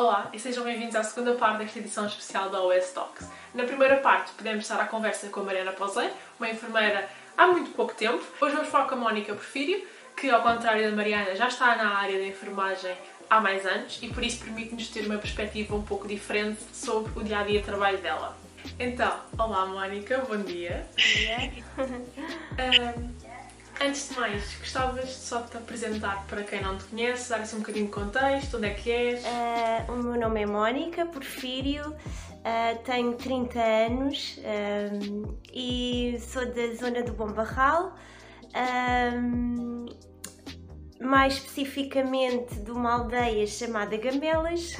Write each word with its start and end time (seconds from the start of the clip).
Olá 0.00 0.30
e 0.32 0.38
sejam 0.38 0.64
bem-vindos 0.64 0.96
à 0.96 1.02
segunda 1.02 1.34
parte 1.34 1.58
desta 1.58 1.78
edição 1.78 2.06
especial 2.06 2.48
da 2.48 2.62
OS 2.62 2.90
Talks. 2.92 3.28
Na 3.54 3.64
primeira 3.64 3.98
parte, 3.98 4.32
podemos 4.32 4.64
estar 4.64 4.80
à 4.80 4.86
conversa 4.86 5.28
com 5.28 5.40
a 5.40 5.42
Mariana 5.42 5.72
Posé, 5.72 6.10
uma 6.38 6.48
enfermeira 6.48 7.06
há 7.36 7.46
muito 7.48 7.72
pouco 7.72 7.92
tempo. 7.92 8.24
Hoje 8.40 8.54
vamos 8.54 8.70
falar 8.70 8.86
com 8.86 8.94
a 8.94 8.96
Mónica 8.96 9.34
Porfírio, 9.34 9.86
que, 10.16 10.30
ao 10.30 10.40
contrário 10.40 10.88
da 10.88 10.96
Mariana, 10.96 11.36
já 11.36 11.48
está 11.48 11.76
na 11.76 11.98
área 11.98 12.18
da 12.18 12.24
enfermagem 12.24 12.96
há 13.28 13.42
mais 13.42 13.66
anos 13.66 13.98
e 14.00 14.08
por 14.08 14.24
isso 14.24 14.42
permite-nos 14.42 14.88
ter 14.88 15.04
uma 15.04 15.18
perspectiva 15.18 15.76
um 15.76 15.82
pouco 15.82 16.08
diferente 16.08 16.62
sobre 16.72 17.12
o 17.20 17.22
dia 17.22 17.40
a 17.40 17.42
dia 17.42 17.60
de 17.60 17.66
trabalho 17.66 17.98
dela. 17.98 18.34
Então, 18.78 19.20
olá 19.36 19.66
Mónica, 19.66 20.24
bom 20.26 20.38
dia. 20.38 20.86
Bom 20.92 20.96
dia. 20.96 21.64
Um, 22.50 23.29
antes 23.80 24.10
de 24.10 24.20
mais, 24.20 24.56
gostavas 24.58 25.10
só 25.10 25.40
de 25.40 25.50
te 25.50 25.56
apresentar 25.56 26.26
para 26.26 26.42
quem 26.42 26.62
não 26.62 26.76
te 26.76 26.84
conhece, 26.84 27.30
dar-se 27.30 27.56
um 27.56 27.60
bocadinho 27.60 27.86
de 27.86 27.92
contexto, 27.92 28.58
onde 28.58 28.66
é 28.66 28.74
que 28.74 28.90
és? 28.90 29.24
Uh, 29.24 29.92
o 29.92 29.96
meu 29.96 30.20
nome 30.20 30.42
é 30.42 30.46
Mónica 30.46 31.06
Porfírio, 31.06 31.90
uh, 31.90 32.82
tenho 32.84 33.14
30 33.14 33.58
anos 33.58 34.38
um, 34.92 35.38
e 35.52 36.18
sou 36.20 36.44
da 36.46 36.74
zona 36.74 37.02
do 37.02 37.12
Bom 37.12 37.32
Barral. 37.32 37.94
Um, 39.14 39.86
mais 41.00 41.34
especificamente 41.34 42.56
de 42.56 42.70
uma 42.70 42.92
aldeia 42.92 43.46
chamada 43.46 43.96
Gambelas, 43.96 44.76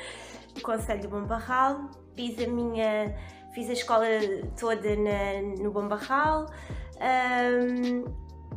Conselho 0.62 1.02
do 1.02 1.08
Bom 1.08 1.24
Barral. 1.24 1.90
Fiz 2.14 2.38
a 2.38 2.46
minha, 2.46 3.16
fiz 3.54 3.70
a 3.70 3.72
escola 3.72 4.06
toda 4.58 4.94
na, 4.96 5.62
no 5.62 5.70
Bom 5.70 5.88
Barral 5.88 6.46
um, 7.00 8.04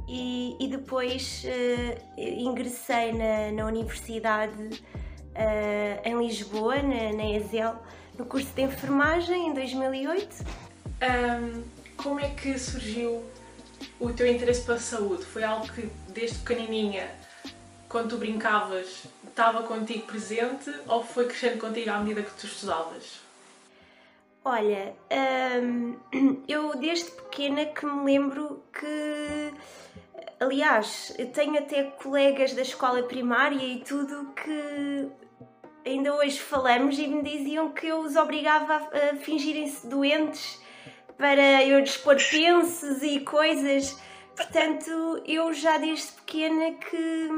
e, 0.07 0.55
e, 0.59 0.67
depois 0.67 1.43
uh, 1.45 2.19
ingressei 2.19 3.11
na, 3.13 3.51
na 3.51 3.65
universidade 3.65 4.55
uh, 4.61 6.01
em 6.03 6.17
Lisboa, 6.25 6.75
na, 6.81 7.13
na 7.13 7.29
ESEL, 7.37 7.75
no 8.17 8.25
curso 8.25 8.51
de 8.53 8.61
enfermagem 8.61 9.47
em 9.47 9.53
2008. 9.53 10.45
Um, 11.01 11.63
como 11.95 12.19
é 12.19 12.29
que 12.29 12.57
surgiu 12.57 13.23
o 13.99 14.11
teu 14.11 14.27
interesse 14.27 14.63
pela 14.63 14.79
saúde? 14.79 15.25
Foi 15.25 15.43
algo 15.43 15.67
que 15.71 15.89
desde 16.09 16.37
pequenininha, 16.39 17.09
quando 17.89 18.09
tu 18.09 18.17
brincavas, 18.17 19.03
estava 19.27 19.63
contigo 19.63 20.07
presente 20.07 20.73
ou 20.87 21.03
foi 21.03 21.27
crescendo 21.27 21.59
contigo 21.59 21.91
à 21.91 21.99
medida 21.99 22.23
que 22.23 22.31
tu 22.31 22.47
estudavas? 22.47 23.26
Olha, 24.49 24.95
hum, 25.61 25.97
eu 26.47 26.73
desde 26.77 27.11
pequena 27.11 27.65
que 27.65 27.85
me 27.85 28.05
lembro 28.05 28.63
que, 28.71 29.53
aliás, 30.39 31.13
eu 31.19 31.29
tenho 31.33 31.57
até 31.57 31.83
colegas 31.83 32.53
da 32.53 32.61
escola 32.61 33.03
primária 33.03 33.61
e 33.61 33.83
tudo 33.83 34.31
que 34.33 35.09
ainda 35.85 36.15
hoje 36.15 36.39
falamos 36.39 36.97
e 36.97 37.07
me 37.07 37.21
diziam 37.23 37.73
que 37.73 37.87
eu 37.87 37.99
os 37.99 38.15
obrigava 38.15 38.75
a, 38.75 39.17
fingirem-se 39.17 39.85
doentes 39.85 40.61
para 41.17 41.65
eu 41.65 41.83
pôr 42.01 42.15
pensos 42.15 43.03
e 43.03 43.19
coisas. 43.19 44.01
Portanto, 44.33 45.21
eu 45.25 45.51
já 45.51 45.77
desde 45.77 46.13
pequena 46.13 46.71
que 46.71 47.29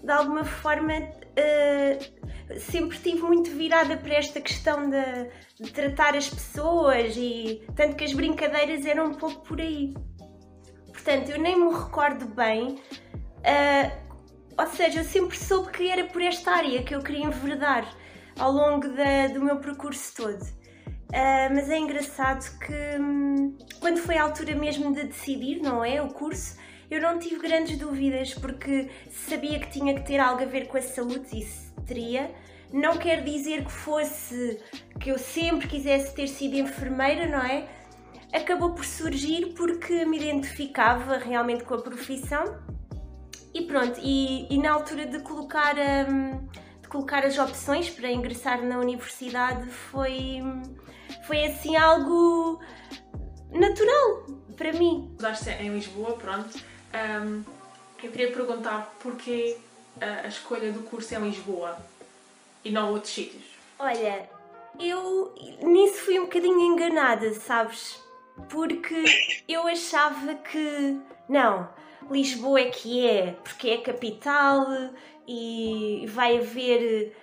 de 0.00 0.12
alguma 0.12 0.44
forma 0.44 0.92
uh, 0.94 2.19
sempre 2.58 2.96
estive 2.96 3.22
muito 3.22 3.50
virada 3.50 3.96
para 3.96 4.14
esta 4.14 4.40
questão 4.40 4.88
de, 4.90 5.30
de, 5.60 5.70
tratar 5.70 6.16
as 6.16 6.28
pessoas 6.28 7.14
e 7.16 7.62
tanto 7.76 7.96
que 7.96 8.04
as 8.04 8.12
brincadeiras 8.12 8.84
eram 8.84 9.06
um 9.06 9.14
pouco 9.14 9.42
por 9.42 9.60
aí. 9.60 9.94
Portanto, 10.92 11.30
eu 11.30 11.40
nem 11.40 11.58
me 11.58 11.72
recordo 11.72 12.26
bem, 12.26 12.80
uh, 13.38 14.10
ou 14.58 14.66
seja, 14.66 15.00
eu 15.00 15.04
sempre 15.04 15.36
soube 15.36 15.70
que 15.70 15.88
era 15.88 16.04
por 16.04 16.20
esta 16.20 16.50
área 16.50 16.82
que 16.82 16.94
eu 16.94 17.00
queria 17.00 17.24
enverdar 17.24 17.88
ao 18.38 18.52
longo 18.52 18.88
da, 18.88 19.28
do 19.28 19.42
meu 19.42 19.56
percurso 19.56 20.14
todo. 20.16 20.42
Uh, 20.42 21.54
mas 21.54 21.68
é 21.68 21.78
engraçado 21.78 22.58
que 22.58 23.00
hum, 23.00 23.56
quando 23.80 23.98
foi 23.98 24.16
a 24.16 24.22
altura 24.22 24.54
mesmo 24.54 24.94
de 24.94 25.04
decidir, 25.04 25.60
não 25.60 25.84
é? 25.84 26.00
O 26.00 26.08
curso, 26.08 26.56
eu 26.90 27.00
não 27.00 27.18
tive 27.18 27.38
grandes 27.40 27.76
dúvidas 27.78 28.34
porque 28.34 28.88
sabia 29.10 29.58
que 29.58 29.70
tinha 29.70 29.94
que 29.94 30.02
ter 30.02 30.18
algo 30.18 30.42
a 30.42 30.46
ver 30.46 30.68
com 30.68 30.76
a 30.76 30.82
saúde, 30.82 31.26
isso 31.32 31.69
Não 32.72 32.96
quer 32.96 33.24
dizer 33.24 33.64
que 33.64 33.72
fosse 33.72 34.60
que 35.00 35.10
eu 35.10 35.18
sempre 35.18 35.66
quisesse 35.66 36.14
ter 36.14 36.28
sido 36.28 36.56
enfermeira, 36.56 37.26
não 37.26 37.40
é? 37.40 37.66
Acabou 38.32 38.74
por 38.74 38.84
surgir 38.84 39.54
porque 39.56 40.04
me 40.04 40.18
identificava 40.18 41.18
realmente 41.18 41.64
com 41.64 41.74
a 41.74 41.82
profissão 41.82 42.44
e 43.52 43.62
pronto. 43.62 43.98
E, 44.02 44.46
e 44.52 44.58
na 44.58 44.72
altura 44.72 45.06
de 45.06 45.18
colocar, 45.20 45.74
um, 45.76 46.46
de 46.80 46.88
colocar 46.88 47.24
as 47.24 47.38
opções 47.38 47.90
para 47.90 48.10
ingressar 48.10 48.62
na 48.62 48.78
universidade 48.78 49.68
foi 49.68 50.40
foi 51.26 51.44
assim 51.46 51.76
algo 51.76 52.60
natural 53.50 54.26
para 54.56 54.72
mim. 54.72 55.08
Estudaste 55.12 55.50
em 55.50 55.74
Lisboa, 55.74 56.16
pronto. 56.16 56.58
Um, 56.94 57.42
eu 58.02 58.10
queria 58.10 58.32
perguntar 58.32 58.94
porquê 59.00 59.58
a, 60.00 60.26
a 60.26 60.28
escolha 60.28 60.72
do 60.72 60.82
curso 60.82 61.14
em 61.14 61.18
Lisboa 61.18 61.78
e 62.64 62.70
não 62.70 62.92
outros 62.92 63.12
sítios. 63.12 63.44
Olha, 63.78 64.28
eu 64.78 65.34
nisso 65.62 66.02
fui 66.04 66.18
um 66.18 66.24
bocadinho 66.24 66.60
enganada, 66.60 67.32
sabes? 67.34 68.00
Porque 68.48 69.04
eu 69.48 69.66
achava 69.66 70.34
que 70.34 70.98
não, 71.28 71.68
Lisboa 72.10 72.60
é 72.60 72.70
que 72.70 73.06
é, 73.06 73.32
porque 73.44 73.70
é 73.70 73.74
a 73.74 73.82
capital 73.82 74.66
e 75.26 76.04
vai 76.08 76.38
haver 76.38 77.16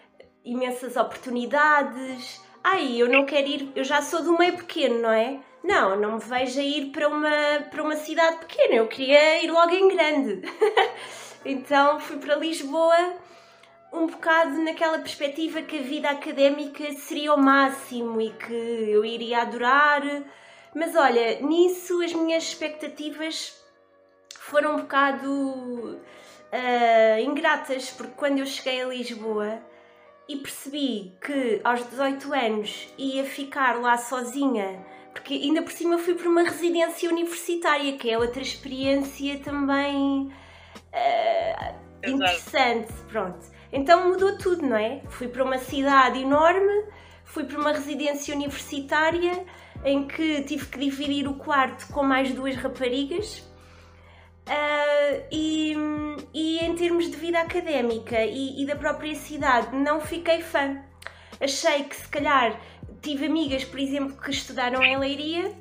imensas 0.46 0.96
oportunidades 0.96 2.42
ai, 2.68 3.02
eu 3.02 3.08
não 3.08 3.26
quero 3.26 3.48
ir, 3.48 3.72
eu 3.76 3.84
já 3.84 4.02
sou 4.02 4.22
do 4.22 4.38
meio 4.38 4.58
pequeno, 4.58 5.02
não 5.02 5.12
é? 5.12 5.40
Não, 5.64 5.96
não 5.96 6.14
me 6.14 6.20
vejo 6.20 6.59
a 6.59 6.64
ir 6.64 6.92
para 6.92 7.08
uma, 7.08 7.30
para 7.72 7.82
uma 7.82 7.96
cidade 7.96 8.40
pequena, 8.40 8.76
eu 8.76 8.88
queria 8.88 9.44
ir 9.44 9.50
logo 9.50 9.74
em 9.74 9.88
grande. 9.88 10.42
então 11.47 12.00
fui 12.00 12.18
para 12.18 12.35
Lisboa 12.35 13.16
um 13.91 14.06
bocado 14.08 14.62
naquela 14.62 15.00
perspectiva 15.00 15.62
que 15.62 15.80
a 15.80 15.81
vida 15.81 16.09
académica 16.09 16.91
seria 16.94 17.34
o 17.34 17.38
máximo 17.38 18.19
e 18.19 18.31
que 18.31 18.53
eu 18.53 19.06
iria 19.06 19.41
adorar. 19.41 20.02
Mas 20.75 20.96
olha, 20.96 21.40
nisso 21.40 22.03
as 22.03 22.13
minhas 22.13 22.44
expectativas 22.44 23.58
foram 24.40 24.75
um 24.75 24.81
bocado 24.81 25.31
uh, 25.31 27.19
ingratas, 27.22 27.90
porque 27.91 28.14
quando 28.16 28.40
eu 28.40 28.46
cheguei 28.46 28.81
a 28.81 28.88
Lisboa 28.88 29.59
e 30.28 30.35
percebi 30.35 31.14
que 31.22 31.62
aos 31.64 31.88
18 31.90 32.34
anos 32.34 32.94
ia 32.97 33.24
ficar 33.24 33.79
lá 33.79 33.97
sozinha, 33.97 34.85
porque 35.14 35.34
ainda 35.34 35.62
por 35.62 35.72
cima 35.72 35.97
fui 35.97 36.14
para 36.14 36.28
uma 36.28 36.44
residência 36.44 37.09
universitária, 37.09 37.97
que 37.97 38.09
é 38.09 38.18
outra 38.18 38.41
experiência 38.41 39.40
também 39.40 40.29
uh, 40.97 42.09
interessante. 42.09 42.94
Pronto. 43.09 43.40
Então 43.72 44.09
mudou 44.09 44.38
tudo, 44.38 44.66
não 44.66 44.78
é? 44.78 45.02
Fui 45.09 45.28
para 45.28 45.44
uma 45.44 45.58
cidade 45.58 46.19
enorme, 46.19 46.85
fui 47.25 47.44
para 47.44 47.59
uma 47.59 47.72
residência 47.72 48.34
universitária 48.34 49.46
em 49.84 50.08
que 50.08 50.41
tive 50.44 50.66
que 50.66 50.80
dividir 50.80 51.28
o 51.28 51.35
quarto 51.35 51.88
com 51.94 52.03
mais 52.03 52.34
duas 52.34 52.56
raparigas 52.56 53.47
Uh, 54.47 55.28
e, 55.30 55.75
e, 56.34 56.59
em 56.59 56.74
termos 56.74 57.12
de 57.12 57.18
vida 57.18 57.38
académica 57.41 58.24
e, 58.24 58.62
e, 58.62 58.66
da 58.66 58.78
própria 58.78 59.14
cidade, 59.14 59.75
não 59.75 60.00
fiquei 60.00 60.41
fã. 60.41 60.78
Achei 61.41 61.84
que 61.84 61.94
se 61.94 62.08
calhar 62.08 62.58
tive 63.02 63.25
amigas, 63.25 63.66
por 63.66 63.78
exemplo, 63.78 64.16
que 64.16 64.31
estudaram 64.31 64.81
em 64.81 64.97
Leiria, 64.97 65.53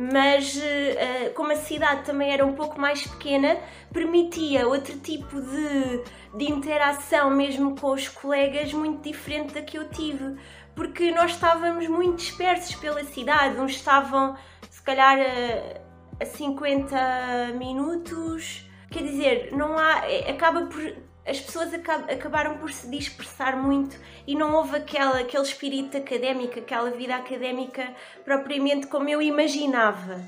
mas 0.00 0.56
uh, 0.56 1.34
como 1.34 1.52
a 1.52 1.56
cidade 1.56 2.04
também 2.04 2.32
era 2.32 2.44
um 2.44 2.54
pouco 2.54 2.80
mais 2.80 3.06
pequena, 3.06 3.56
permitia 3.92 4.66
outro 4.66 4.98
tipo 4.98 5.40
de, 5.40 6.02
de 6.36 6.50
interação 6.50 7.30
mesmo 7.30 7.76
com 7.76 7.92
os 7.92 8.08
colegas 8.08 8.72
muito 8.72 9.02
diferente 9.02 9.54
da 9.54 9.62
que 9.62 9.76
eu 9.76 9.88
tive, 9.90 10.36
porque 10.74 11.10
nós 11.10 11.32
estávamos 11.32 11.86
muito 11.88 12.16
dispersos 12.16 12.74
pela 12.76 13.04
cidade, 13.04 13.60
uns 13.60 13.72
estavam 13.72 14.36
se 14.70 14.82
calhar. 14.82 15.18
Uh, 15.18 15.90
a 16.20 16.26
50 16.26 17.54
minutos. 17.58 18.66
Quer 18.90 19.02
dizer, 19.04 19.52
não 19.52 19.78
há. 19.78 20.06
É, 20.06 20.30
acaba 20.30 20.66
por. 20.66 21.09
As 21.26 21.38
pessoas 21.38 21.72
acabaram 21.74 22.58
por 22.58 22.72
se 22.72 22.88
dispersar 22.88 23.56
muito 23.56 23.98
e 24.26 24.34
não 24.34 24.54
houve 24.54 24.76
aquela, 24.76 25.20
aquele 25.20 25.42
espírito 25.42 25.96
académico, 25.96 26.58
aquela 26.58 26.90
vida 26.90 27.14
académica 27.14 27.94
propriamente 28.24 28.86
como 28.86 29.08
eu 29.08 29.20
imaginava. 29.20 30.24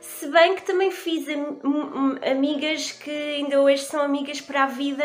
Se 0.00 0.26
bem 0.28 0.56
que 0.56 0.62
também 0.62 0.90
fiz 0.90 1.26
amigas 2.28 2.90
que 2.90 3.10
ainda 3.10 3.60
hoje 3.60 3.84
são 3.84 4.02
amigas 4.02 4.40
para 4.40 4.64
a 4.64 4.66
vida 4.66 5.04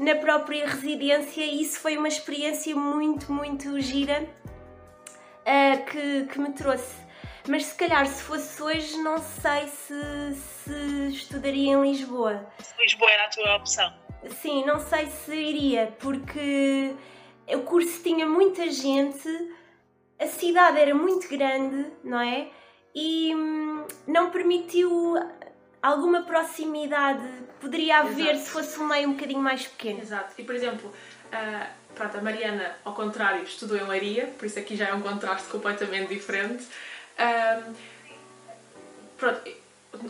na 0.00 0.14
própria 0.14 0.66
residência 0.66 1.42
e 1.42 1.60
isso 1.60 1.80
foi 1.80 1.98
uma 1.98 2.08
experiência 2.08 2.74
muito, 2.74 3.30
muito 3.30 3.78
gira 3.78 4.26
uh, 5.42 5.84
que, 5.84 6.26
que 6.32 6.40
me 6.40 6.50
trouxe 6.52 7.08
mas 7.48 7.64
se 7.64 7.74
calhar 7.74 8.06
se 8.06 8.22
fosse 8.22 8.62
hoje 8.62 8.96
não 8.98 9.16
sei 9.18 9.66
se, 9.68 10.34
se 10.34 11.08
estudaria 11.08 11.72
em 11.72 11.82
Lisboa. 11.82 12.46
Lisboa 12.78 13.10
era 13.10 13.24
a 13.24 13.28
tua 13.30 13.56
opção? 13.56 14.07
Sim, 14.42 14.64
não 14.64 14.80
sei 14.80 15.06
se 15.06 15.34
iria, 15.34 15.94
porque 15.98 16.92
o 17.48 17.60
curso 17.60 18.02
tinha 18.02 18.26
muita 18.26 18.70
gente, 18.70 19.28
a 20.18 20.26
cidade 20.26 20.78
era 20.78 20.94
muito 20.94 21.28
grande, 21.28 21.86
não 22.02 22.20
é? 22.20 22.48
E 22.94 23.34
hum, 23.34 23.86
não 24.06 24.30
permitiu 24.30 25.14
alguma 25.82 26.22
proximidade 26.22 27.26
poderia 27.60 27.98
haver 27.98 28.34
Exato. 28.34 28.44
se 28.44 28.50
fosse 28.50 28.80
um 28.80 28.86
meio 28.86 29.08
um 29.08 29.12
bocadinho 29.12 29.40
mais 29.40 29.66
pequeno. 29.66 30.00
Exato. 30.00 30.34
E 30.38 30.44
por 30.44 30.54
exemplo, 30.54 30.92
ah, 31.32 31.68
pronto, 31.94 32.16
a 32.18 32.20
Mariana, 32.20 32.76
ao 32.84 32.94
contrário, 32.94 33.42
estudou 33.42 33.76
em 33.76 33.86
Leiria, 33.86 34.26
por 34.38 34.46
isso 34.46 34.58
aqui 34.58 34.76
já 34.76 34.88
é 34.88 34.94
um 34.94 35.02
contraste 35.02 35.48
completamente 35.48 36.08
diferente. 36.14 36.66
Pronto, 39.16 39.40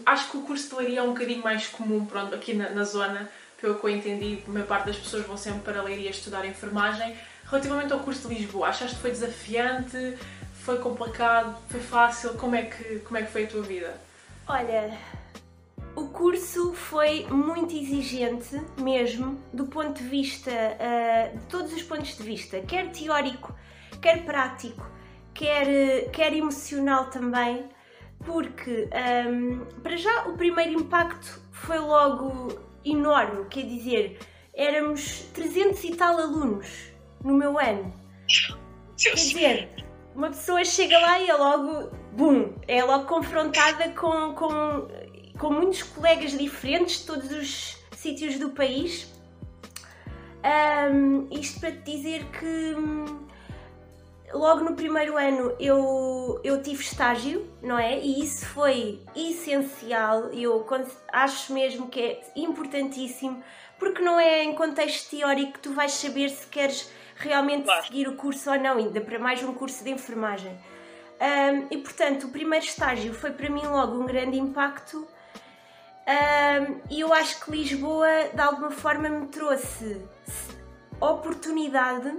acho 0.04 0.30
que 0.30 0.36
o 0.36 0.42
curso 0.42 0.68
de 0.68 0.76
Leiria 0.76 1.00
é 1.00 1.02
um 1.02 1.12
bocadinho 1.12 1.42
mais 1.42 1.66
comum 1.68 2.04
pronto, 2.04 2.34
aqui 2.34 2.52
na, 2.52 2.70
na 2.70 2.84
zona, 2.84 3.30
pelo 3.60 3.74
que 3.74 3.84
eu 3.84 3.90
entendi, 3.90 4.42
a 4.46 4.50
maior 4.50 4.66
parte 4.66 4.86
das 4.86 4.96
pessoas 4.96 5.26
vão 5.26 5.36
sempre 5.36 5.60
para 5.60 5.82
Leiria 5.82 6.10
estudar 6.10 6.44
enfermagem. 6.46 7.16
Relativamente 7.44 7.92
ao 7.92 8.00
curso 8.00 8.28
de 8.28 8.34
Lisboa, 8.34 8.68
achaste 8.68 8.96
que 8.96 9.02
foi 9.02 9.10
desafiante? 9.10 10.16
Foi 10.52 10.78
complicado? 10.78 11.56
Foi 11.68 11.80
fácil? 11.80 12.34
Como 12.34 12.54
é 12.54 12.62
que, 12.62 13.00
como 13.00 13.16
é 13.16 13.22
que 13.22 13.32
foi 13.32 13.44
a 13.44 13.46
tua 13.46 13.62
vida? 13.62 14.00
Olha, 14.46 14.96
o 15.96 16.08
curso 16.08 16.72
foi 16.74 17.26
muito 17.28 17.74
exigente 17.74 18.60
mesmo, 18.78 19.42
do 19.52 19.66
ponto 19.66 20.00
de 20.00 20.08
vista, 20.08 20.50
ah, 20.50 21.36
de 21.36 21.44
todos 21.46 21.72
os 21.72 21.82
pontos 21.82 22.16
de 22.16 22.22
vista, 22.22 22.60
quer 22.60 22.90
teórico, 22.92 23.54
quer 24.00 24.24
prático, 24.24 24.86
quer, 25.34 26.10
quer 26.12 26.32
emocional 26.32 27.06
também, 27.06 27.68
porque 28.24 28.88
ahm, 28.92 29.64
para 29.82 29.96
já 29.96 30.28
o 30.28 30.36
primeiro 30.36 30.72
impacto 30.72 31.40
foi 31.50 31.78
logo 31.78 32.67
enorme, 32.84 33.46
quer 33.48 33.64
dizer, 33.64 34.18
éramos 34.54 35.22
300 35.34 35.84
e 35.84 35.94
tal 35.94 36.18
alunos 36.18 36.66
no 37.22 37.34
meu 37.34 37.58
ano. 37.58 37.92
Quer 38.96 39.14
dizer, 39.14 39.68
uma 40.14 40.28
pessoa 40.28 40.64
chega 40.64 40.98
lá 40.98 41.20
e 41.20 41.30
é 41.30 41.34
logo, 41.34 41.90
bum, 42.12 42.54
é 42.66 42.82
logo 42.82 43.06
confrontada 43.06 43.90
com, 43.90 44.34
com, 44.34 44.88
com 45.38 45.52
muitos 45.52 45.82
colegas 45.84 46.36
diferentes 46.36 47.00
de 47.00 47.06
todos 47.06 47.30
os 47.30 47.78
sítios 47.96 48.38
do 48.38 48.50
país. 48.50 49.12
Ahm, 50.42 51.28
isto 51.30 51.60
para 51.60 51.72
te 51.72 51.96
dizer 51.96 52.24
que 52.26 52.74
hum, 52.74 53.27
logo 54.32 54.62
no 54.64 54.74
primeiro 54.74 55.16
ano 55.16 55.54
eu, 55.58 56.40
eu 56.44 56.62
tive 56.62 56.82
estágio, 56.82 57.48
não 57.62 57.78
é? 57.78 57.98
E 57.98 58.22
isso 58.22 58.46
foi 58.46 59.02
essencial. 59.14 60.24
Eu 60.32 60.66
acho 61.12 61.52
mesmo 61.52 61.88
que 61.88 62.00
é 62.00 62.20
importantíssimo, 62.36 63.42
porque 63.78 64.02
não 64.02 64.18
é 64.18 64.42
em 64.44 64.54
contexto 64.54 65.10
teórico 65.10 65.52
que 65.54 65.60
tu 65.60 65.72
vais 65.72 65.92
saber 65.92 66.28
se 66.30 66.46
queres 66.46 66.90
realmente 67.16 67.64
Claro. 67.64 67.84
seguir 67.84 68.08
o 68.08 68.16
curso 68.16 68.50
ou 68.50 68.58
não, 68.58 68.76
ainda 68.76 69.00
para 69.00 69.18
mais 69.18 69.42
um 69.42 69.52
curso 69.54 69.82
de 69.82 69.90
enfermagem. 69.90 70.56
Ahm, 71.20 71.66
e 71.70 71.78
portanto, 71.78 72.28
o 72.28 72.30
primeiro 72.30 72.64
estágio 72.64 73.12
foi 73.12 73.32
para 73.32 73.50
mim 73.50 73.66
logo 73.66 74.00
um 74.00 74.06
grande 74.06 74.38
impacto. 74.38 75.06
Ahm, 76.06 76.80
e 76.90 77.00
eu 77.00 77.12
acho 77.12 77.44
que 77.44 77.50
Lisboa, 77.50 78.08
de 78.32 78.40
alguma 78.40 78.70
forma, 78.70 79.08
me 79.08 79.26
trouxe 79.26 80.00
oportunidade 81.00 82.10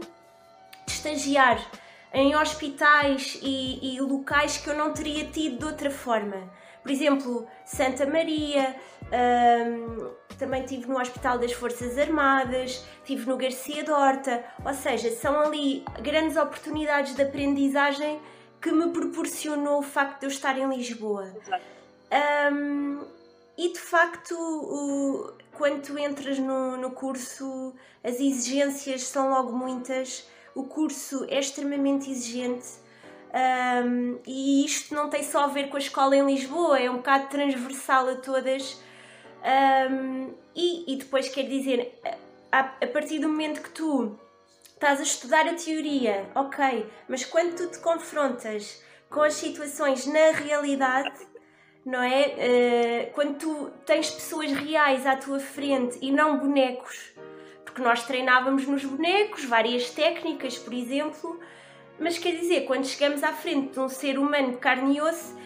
de 0.85 0.91
estagiar 0.93 1.59
em 2.13 2.35
hospitais 2.35 3.39
e, 3.41 3.95
e 3.95 4.01
locais 4.01 4.57
que 4.57 4.69
eu 4.69 4.75
não 4.75 4.91
teria 4.93 5.25
tido 5.25 5.59
de 5.59 5.65
outra 5.65 5.91
forma. 5.91 6.49
Por 6.81 6.91
exemplo, 6.91 7.47
Santa 7.65 8.05
Maria, 8.05 8.75
ahm, 9.11 10.09
também 10.37 10.63
estive 10.63 10.87
no 10.87 10.99
Hospital 10.99 11.37
das 11.37 11.51
Forças 11.51 11.97
Armadas, 11.97 12.83
estive 12.99 13.27
no 13.27 13.37
Garcia 13.37 13.83
de 13.83 13.91
Horta, 13.91 14.43
ou 14.65 14.73
seja, 14.73 15.11
são 15.11 15.39
ali 15.41 15.83
grandes 16.01 16.37
oportunidades 16.37 17.13
de 17.15 17.21
aprendizagem 17.21 18.19
que 18.61 18.71
me 18.71 18.89
proporcionou 18.91 19.79
o 19.79 19.83
facto 19.83 20.21
de 20.21 20.25
eu 20.25 20.29
estar 20.29 20.57
em 20.57 20.67
Lisboa. 20.69 21.33
Exato. 21.45 21.63
Um, 22.53 23.01
e 23.57 23.71
de 23.73 23.79
facto, 23.79 24.33
o- 24.33 25.33
quando 25.57 25.81
tu 25.81 25.97
entras 25.99 26.39
no, 26.39 26.77
no 26.77 26.91
curso, 26.91 27.73
as 28.03 28.15
exigências 28.19 29.03
são 29.03 29.29
logo 29.29 29.51
muitas, 29.51 30.25
o 30.55 30.63
curso 30.63 31.25
é 31.29 31.39
extremamente 31.39 32.09
exigente. 32.09 32.67
um, 33.85 34.19
e 34.25 34.65
isto 34.65 34.93
não 34.95 35.09
tem 35.09 35.23
só 35.23 35.43
a 35.43 35.47
ver 35.47 35.69
com 35.69 35.77
a 35.77 35.79
escola 35.79 36.15
em 36.15 36.25
Lisboa, 36.25 36.79
é 36.79 36.89
um 36.89 36.97
bocado 36.97 37.27
transversal 37.27 38.09
a 38.09 38.15
todas. 38.15 38.81
Um, 39.91 40.33
e, 40.55 40.93
e 40.93 40.97
depois 40.97 41.29
quer 41.29 41.43
dizer, 41.43 41.99
a, 42.51 42.59
a 42.59 42.87
partir 42.87 43.19
do 43.19 43.29
momento 43.29 43.61
que 43.61 43.69
tu 43.69 44.17
estás 44.73 44.99
a 44.99 45.03
estudar 45.03 45.47
a 45.47 45.53
teoria, 45.53 46.29
ok, 46.35 46.85
mas 47.07 47.25
quando 47.25 47.55
tu 47.55 47.67
te 47.67 47.79
confrontas 47.79 48.81
com 49.09 49.21
as 49.21 49.33
situações 49.33 50.05
na 50.05 50.31
realidade, 50.31 51.27
não 51.85 52.01
é? 52.01 52.21
Eh, 52.37 53.11
quando 53.13 53.37
tu 53.37 53.71
tens 53.85 54.09
pessoas 54.09 54.51
reais 54.51 55.05
à 55.05 55.15
tua 55.15 55.39
frente 55.39 55.97
e 56.01 56.11
não 56.11 56.37
bonecos, 56.37 57.13
porque 57.69 57.81
nós 57.83 58.03
treinávamos 58.03 58.65
nos 58.65 58.83
bonecos, 58.83 59.45
várias 59.45 59.91
técnicas, 59.91 60.57
por 60.57 60.73
exemplo, 60.73 61.39
mas 61.99 62.17
quer 62.17 62.31
dizer, 62.35 62.61
quando 62.65 62.85
chegamos 62.87 63.23
à 63.23 63.31
frente 63.31 63.73
de 63.73 63.79
um 63.79 63.87
ser 63.87 64.17
humano 64.17 64.53
de 64.53 64.57
carne 64.57 64.97
e 64.97 65.01
osso, 65.01 65.37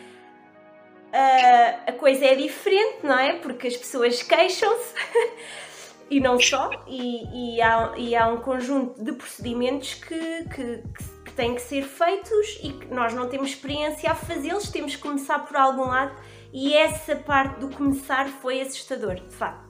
ah, 1.11 1.79
a 1.87 1.91
coisa 1.91 2.25
é 2.25 2.33
diferente, 2.35 2.99
não 3.03 3.19
é? 3.19 3.33
Porque 3.39 3.67
as 3.67 3.75
pessoas 3.75 4.23
queixam-se 4.23 4.93
e 6.09 6.19
não 6.21 6.39
só, 6.39 6.69
e, 6.87 7.55
e 7.57 7.61
há, 7.61 7.93
e 7.97 8.15
há 8.15 8.27
um 8.29 8.37
conjunto 8.37 9.03
de 9.03 9.11
procedimentos 9.13 9.95
que, 9.95 10.15
que- 10.55 10.83
que 11.25 11.31
têm 11.33 11.55
que 11.55 11.61
ser 11.61 11.83
feitos 11.83 12.59
e 12.63 12.71
que 12.73 12.87
nós 12.93 13.13
não 13.13 13.27
temos 13.27 13.49
experiência 13.49 14.11
a 14.11 14.15
fazê-los, 14.15 14.69
temos 14.69 14.95
que 14.95 15.01
começar 15.01 15.39
por 15.39 15.57
algum 15.57 15.87
lado, 15.87 16.15
e 16.53 16.73
essa 16.73 17.15
parte 17.15 17.59
do 17.59 17.69
começar 17.75 18.27
foi 18.29 18.61
assustador, 18.61 19.15
de 19.15 19.35
facto. 19.35 19.62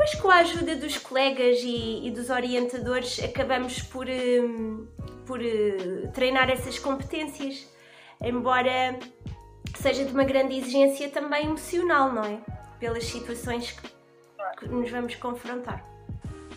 Depois, 0.00 0.18
com 0.18 0.30
a 0.30 0.36
ajuda 0.36 0.76
dos 0.76 0.96
colegas 0.96 1.58
e, 1.62 2.06
e 2.06 2.10
dos 2.10 2.30
orientadores, 2.30 3.22
acabamos 3.22 3.82
por, 3.82 4.06
hum, 4.08 4.86
por 5.26 5.44
eh, 5.44 6.08
treinar 6.14 6.48
essas 6.48 6.78
competências, 6.78 7.68
embora 8.18 8.98
seja 9.76 10.06
de 10.06 10.10
uma 10.10 10.24
grande 10.24 10.56
exigência 10.56 11.10
também 11.10 11.44
emocional, 11.44 12.10
não 12.14 12.24
é? 12.24 12.40
Pelas 12.78 13.04
situações 13.04 13.72
que, 13.72 13.90
que 14.60 14.68
nos 14.68 14.90
vamos 14.90 15.16
confrontar. 15.16 15.84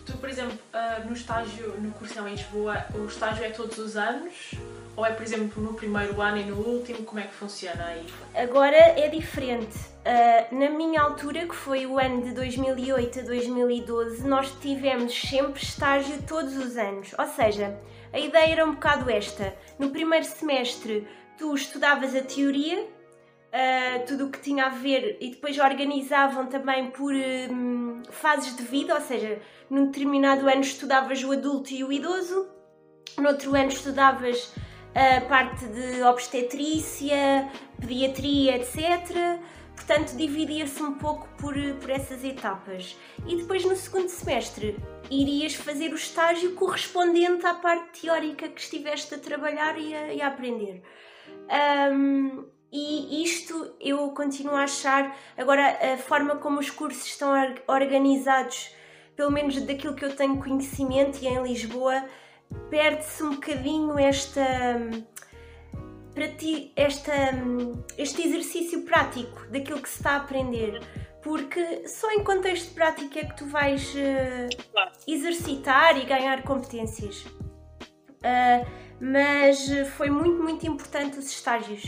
Tu, 0.06 0.18
por 0.20 0.30
exemplo, 0.30 0.58
ah, 0.72 1.02
no 1.06 1.12
estágio, 1.12 1.76
no 1.82 1.92
curso 1.92 2.18
em 2.22 2.30
Lisboa, 2.30 2.86
o 2.96 3.08
estágio 3.08 3.44
é 3.44 3.50
todos 3.50 3.78
os 3.78 3.98
anos? 3.98 4.52
Ou 4.96 5.06
é, 5.06 5.12
por 5.12 5.24
exemplo, 5.24 5.62
no 5.62 5.74
primeiro 5.74 6.22
ano 6.22 6.38
e 6.38 6.44
no 6.44 6.56
último? 6.56 7.04
Como 7.04 7.20
é 7.20 7.24
que 7.24 7.34
funciona 7.34 7.84
aí? 7.86 8.06
Agora 8.36 8.76
é 8.76 9.08
diferente. 9.08 9.76
Uh, 9.76 10.56
na 10.56 10.70
minha 10.70 11.02
altura, 11.02 11.48
que 11.48 11.56
foi 11.56 11.88
o 11.88 11.98
ano 11.98 12.22
de 12.22 12.32
2008 12.32 13.20
a 13.20 13.24
2012, 13.24 14.28
nós 14.28 14.52
tivemos 14.62 15.20
sempre 15.20 15.64
estágio 15.64 16.22
todos 16.28 16.56
os 16.58 16.78
anos. 16.78 17.12
Ou 17.18 17.26
seja, 17.26 17.80
a 18.12 18.20
ideia 18.20 18.52
era 18.52 18.66
um 18.66 18.74
bocado 18.74 19.10
esta. 19.10 19.56
No 19.80 19.90
primeiro 19.90 20.26
semestre, 20.26 21.08
tu 21.40 21.56
estudavas 21.56 22.16
a 22.16 22.22
teoria, 22.22 22.84
uh, 22.84 24.06
tudo 24.06 24.28
o 24.28 24.30
que 24.30 24.40
tinha 24.42 24.68
a 24.68 24.70
ver, 24.70 25.18
e 25.20 25.32
depois 25.32 25.58
organizavam 25.58 26.46
também 26.46 26.92
por 26.92 27.16
hum, 27.16 28.04
fases 28.12 28.56
de 28.56 28.62
vida, 28.62 28.94
ou 28.94 29.02
seja, 29.02 29.42
num 29.72 29.88
determinado 29.88 30.48
ano 30.48 30.62
estudavas 30.62 31.24
o 31.24 31.32
adulto 31.32 31.74
e 31.74 31.84
o 31.84 31.92
idoso, 31.92 32.48
no 33.18 33.30
outro 33.30 33.56
ano 33.56 33.70
estudavas 33.70 34.54
a 34.96 35.22
parte 35.22 35.66
de 35.66 36.02
obstetrícia, 36.04 37.50
pediatria, 37.80 38.58
etc. 38.58 39.40
Portanto, 39.76 40.16
dividia-se 40.16 40.82
um 40.82 40.94
pouco 40.94 41.28
por, 41.38 41.56
por 41.82 41.90
essas 41.90 42.24
etapas. 42.24 42.98
E 43.28 43.36
depois, 43.36 43.66
no 43.66 43.76
segundo 43.76 44.08
semestre, 44.08 44.78
irias 45.10 45.56
fazer 45.56 45.92
o 45.92 45.96
estágio 45.96 46.54
correspondente 46.54 47.46
à 47.46 47.56
parte 47.56 48.02
teórica 48.02 48.48
que 48.48 48.62
estiveste 48.62 49.16
a 49.16 49.18
trabalhar 49.18 49.78
e 49.78 49.94
a, 49.94 50.14
e 50.14 50.22
a 50.22 50.28
aprender. 50.28 50.84
Ahm, 51.50 52.46
e 52.72 53.24
isto 53.24 53.76
eu 53.80 54.10
continuo 54.12 54.56
a 54.56 54.64
achar. 54.64 55.16
Agora, 55.38 55.94
a 55.94 55.98
forma 55.98 56.38
como 56.38 56.60
os 56.60 56.72
cursos 56.72 57.06
estão 57.06 57.30
or- 57.30 57.62
organizados, 57.68 58.74
pelo 59.16 59.32
menos 59.32 59.62
daquilo 59.62 59.96
que 59.96 60.06
eu 60.06 60.16
tenho 60.16 60.42
conhecimento 60.42 61.20
e 61.22 61.28
em 61.28 61.44
Lisboa, 61.44 62.04
perde-se 62.70 63.24
um 63.24 63.32
bocadinho 63.32 63.98
esta 64.00 64.42
para 66.14 66.28
ti 66.28 66.72
esta, 66.76 67.12
este 67.98 68.28
exercício 68.28 68.84
prático 68.84 69.48
daquilo 69.50 69.82
que 69.82 69.90
se 69.90 69.98
está 69.98 70.12
a 70.12 70.16
aprender. 70.18 70.80
Porque 71.24 71.88
só 71.88 72.12
em 72.12 72.24
contexto 72.24 72.74
prático 72.74 73.18
é 73.18 73.24
que 73.24 73.38
tu 73.38 73.46
vais 73.46 73.94
Claro. 74.72 74.92
exercitar 75.08 75.98
e 75.98 76.06
ganhar 76.06 76.44
competências. 76.44 77.26
Ah, 78.24 78.66
mas 79.00 79.68
foi 79.98 80.10
muito 80.10 80.42
muito 80.44 80.68
importante 80.68 81.18
os 81.18 81.30
estágios. 81.32 81.84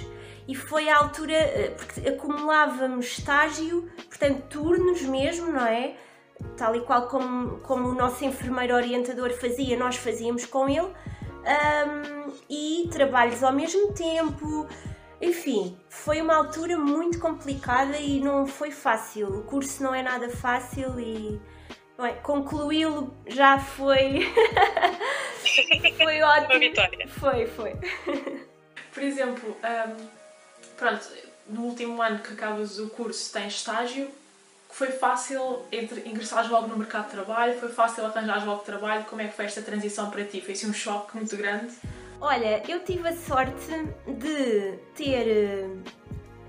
E 0.47 0.55
foi 0.55 0.89
a 0.89 0.97
altura 0.97 1.33
eh, 1.33 1.73
porque 1.75 2.07
acumulávamos 2.07 3.05
estágio 3.17 3.89
portanto 4.07 4.43
turnos 4.49 5.01
mesmo 5.01 5.51
não 5.51 5.65
é 5.65 5.95
tal 6.57 6.75
e 6.75 6.81
qual 6.81 7.07
como, 7.07 7.59
como 7.59 7.89
o 7.89 7.95
nosso 7.95 8.23
enfermeiro 8.25 8.73
orientador 8.73 9.31
fazia, 9.31 9.77
nós 9.77 9.95
fazíamos 9.95 10.45
com 10.45 10.69
ele, 10.69 10.81
um, 10.81 12.33
e 12.49 12.87
trabalhos 12.91 13.43
ao 13.43 13.53
mesmo 13.53 13.93
tempo. 13.93 14.67
Enfim, 15.21 15.77
foi 15.89 16.21
uma 16.21 16.35
altura 16.35 16.77
muito 16.77 17.19
complicada 17.19 17.97
e 17.97 18.19
não 18.19 18.45
foi 18.45 18.71
fácil. 18.71 19.39
O 19.39 19.43
curso 19.43 19.81
não 19.81 19.93
é 19.95 20.03
nada 20.03 20.29
fácil 20.29 20.99
e 20.99 21.39
é, 21.99 22.11
concluí-lo 22.13 23.15
já 23.25 23.57
foi. 23.57 24.33
foi 25.97 26.21
ótimo. 26.21 26.51
Uma 26.51 26.59
vitória. 26.59 27.07
Foi, 27.07 27.47
foi. 27.47 27.73
Por 28.93 29.03
exemplo, 29.03 29.55
um, 29.63 30.07
pronto, 30.77 31.07
no 31.47 31.61
último 31.61 32.01
ano 32.01 32.19
que 32.19 32.33
acabas 32.33 32.79
o 32.79 32.89
curso 32.89 33.31
tens 33.31 33.55
estágio. 33.55 34.09
Foi 34.75 34.91
fácil 34.91 35.61
entre, 35.71 36.01
ingressares 36.01 36.49
logo 36.49 36.67
no 36.67 36.77
mercado 36.77 37.05
de 37.05 37.11
trabalho? 37.11 37.57
Foi 37.57 37.69
fácil 37.69 38.05
arranjar 38.05 38.45
logo 38.45 38.61
trabalho? 38.61 39.05
Como 39.05 39.21
é 39.21 39.27
que 39.29 39.33
foi 39.33 39.45
esta 39.45 39.61
transição 39.61 40.11
para 40.11 40.25
ti? 40.25 40.41
Foi 40.41 40.51
assim 40.53 40.69
um 40.69 40.73
choque 40.73 41.15
muito 41.15 41.37
grande? 41.37 41.73
Olha, 42.19 42.61
eu 42.69 42.83
tive 42.83 43.07
a 43.07 43.15
sorte 43.15 43.71
de 44.05 44.73
ter 44.93 45.63
uh, 45.63 45.81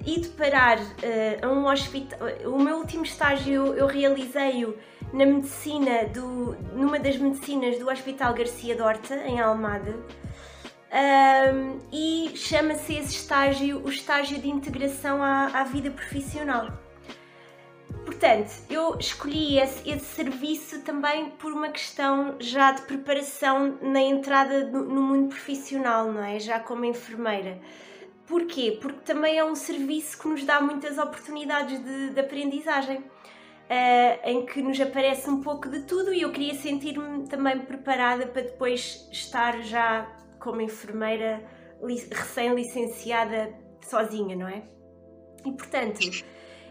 ido 0.04 0.28
parar 0.30 0.76
uh, 0.80 1.46
a 1.46 1.46
um 1.46 1.68
hospital. 1.68 2.18
O 2.46 2.58
meu 2.58 2.78
último 2.78 3.04
estágio 3.04 3.72
eu 3.74 3.86
realizei-o 3.86 4.76
na 5.12 5.24
medicina 5.24 6.06
do, 6.06 6.56
numa 6.72 6.98
das 6.98 7.16
medicinas 7.18 7.78
do 7.78 7.88
Hospital 7.88 8.34
Garcia 8.34 8.74
Dorta, 8.74 9.14
em 9.18 9.40
Almada. 9.40 9.94
Um, 10.90 11.78
e 11.92 12.32
chama-se 12.34 12.94
esse 12.94 13.14
estágio 13.14 13.82
o 13.84 13.88
estágio 13.88 14.40
de 14.40 14.48
integração 14.48 15.22
à, 15.22 15.60
à 15.60 15.62
vida 15.62 15.92
profissional. 15.92 16.85
Portanto, 18.06 18.52
eu 18.70 18.96
escolhi 19.00 19.58
esse, 19.58 19.90
esse, 19.90 20.04
serviço 20.04 20.80
também 20.82 21.30
por 21.30 21.52
uma 21.52 21.70
questão 21.70 22.36
já 22.38 22.70
de 22.70 22.82
preparação 22.82 23.78
na 23.82 24.00
entrada 24.00 24.64
no, 24.64 24.84
no 24.84 25.02
mundo 25.02 25.28
profissional, 25.30 26.12
não 26.12 26.22
é? 26.22 26.38
Já 26.38 26.60
como 26.60 26.84
enfermeira. 26.84 27.60
Porquê? 28.24 28.78
Porque 28.80 29.00
também 29.00 29.36
é 29.36 29.44
um 29.44 29.56
serviço 29.56 30.20
que 30.20 30.28
nos 30.28 30.44
dá 30.44 30.60
muitas 30.60 30.98
oportunidades 30.98 31.84
de, 31.84 32.10
de 32.10 32.20
aprendizagem, 32.20 32.98
uh, 32.98 33.04
em 34.24 34.46
que 34.46 34.62
nos 34.62 34.80
aparece 34.80 35.28
um 35.28 35.40
pouco 35.40 35.68
de 35.68 35.82
tudo 35.82 36.14
e 36.14 36.22
eu 36.22 36.30
queria 36.30 36.54
sentir-me 36.54 37.26
também 37.26 37.58
preparada 37.58 38.24
para 38.28 38.42
depois 38.42 39.08
estar 39.10 39.62
já 39.62 40.08
como 40.38 40.60
enfermeira 40.60 41.44
recém-licenciada 42.12 43.52
sozinha, 43.82 44.36
não 44.36 44.46
é? 44.46 44.62
E 45.44 45.50
portanto 45.50 45.98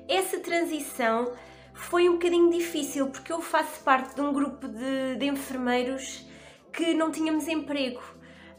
essa 0.07 0.39
transição 0.39 1.33
foi 1.73 2.09
um 2.09 2.13
bocadinho 2.13 2.49
difícil 2.49 3.07
porque 3.07 3.31
eu 3.31 3.41
faço 3.41 3.81
parte 3.83 4.15
de 4.15 4.21
um 4.21 4.31
grupo 4.33 4.67
de, 4.67 5.15
de 5.17 5.25
enfermeiros 5.25 6.25
que 6.71 6.93
não 6.93 7.11
tínhamos 7.11 7.47
emprego. 7.47 8.01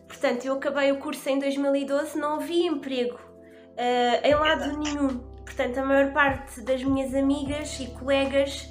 Portanto, 0.07 0.45
eu 0.45 0.55
acabei 0.55 0.93
o 0.93 0.99
curso 0.99 1.29
em 1.29 1.38
2012, 1.38 2.19
não 2.19 2.35
havia 2.35 2.69
emprego 2.69 3.17
uh, 3.17 4.26
em 4.26 4.35
lado 4.35 4.79
nenhum. 4.79 5.19
Portanto, 5.45 5.79
a 5.79 5.85
maior 5.85 6.12
parte 6.12 6.61
das 6.61 6.83
minhas 6.83 7.15
amigas 7.15 7.79
e 7.81 7.87
colegas 7.87 8.71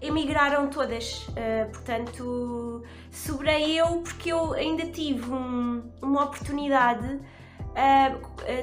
emigraram 0.00 0.68
todas. 0.68 1.26
Uh, 1.28 1.70
portanto, 1.72 2.82
sobrei 3.10 3.78
eu 3.78 4.00
porque 4.02 4.32
eu 4.32 4.52
ainda 4.54 4.86
tive 4.86 5.30
um, 5.30 5.90
uma 6.00 6.24
oportunidade 6.24 7.20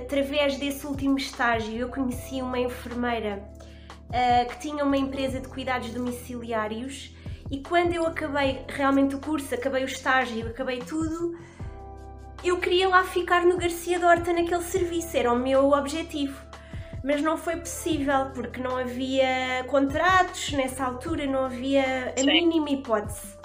através 0.01 0.57
desse 0.57 0.85
último 0.85 1.17
estágio, 1.17 1.75
eu 1.75 1.89
conheci 1.89 2.41
uma 2.41 2.59
enfermeira 2.59 3.43
uh, 4.09 4.49
que 4.49 4.59
tinha 4.59 4.83
uma 4.83 4.97
empresa 4.97 5.39
de 5.39 5.47
cuidados 5.47 5.89
domiciliários 5.91 7.15
e 7.49 7.59
quando 7.59 7.93
eu 7.93 8.05
acabei 8.05 8.63
realmente 8.67 9.15
o 9.15 9.19
curso, 9.19 9.53
acabei 9.55 9.83
o 9.83 9.87
estágio, 9.87 10.47
acabei 10.47 10.79
tudo, 10.79 11.35
eu 12.43 12.57
queria 12.57 12.87
lá 12.87 13.03
ficar 13.03 13.43
no 13.45 13.57
Garcia 13.57 13.99
Dorta 13.99 14.31
naquele 14.31 14.63
serviço, 14.63 15.17
era 15.17 15.31
o 15.31 15.35
meu 15.35 15.71
objetivo. 15.71 16.39
Mas 17.03 17.21
não 17.21 17.37
foi 17.37 17.55
possível 17.55 18.29
porque 18.33 18.61
não 18.61 18.77
havia 18.77 19.63
contratos 19.67 20.51
nessa 20.51 20.85
altura, 20.85 21.25
não 21.25 21.45
havia 21.45 22.13
a 22.17 22.23
mínima 22.23 22.69
hipótese. 22.69 23.37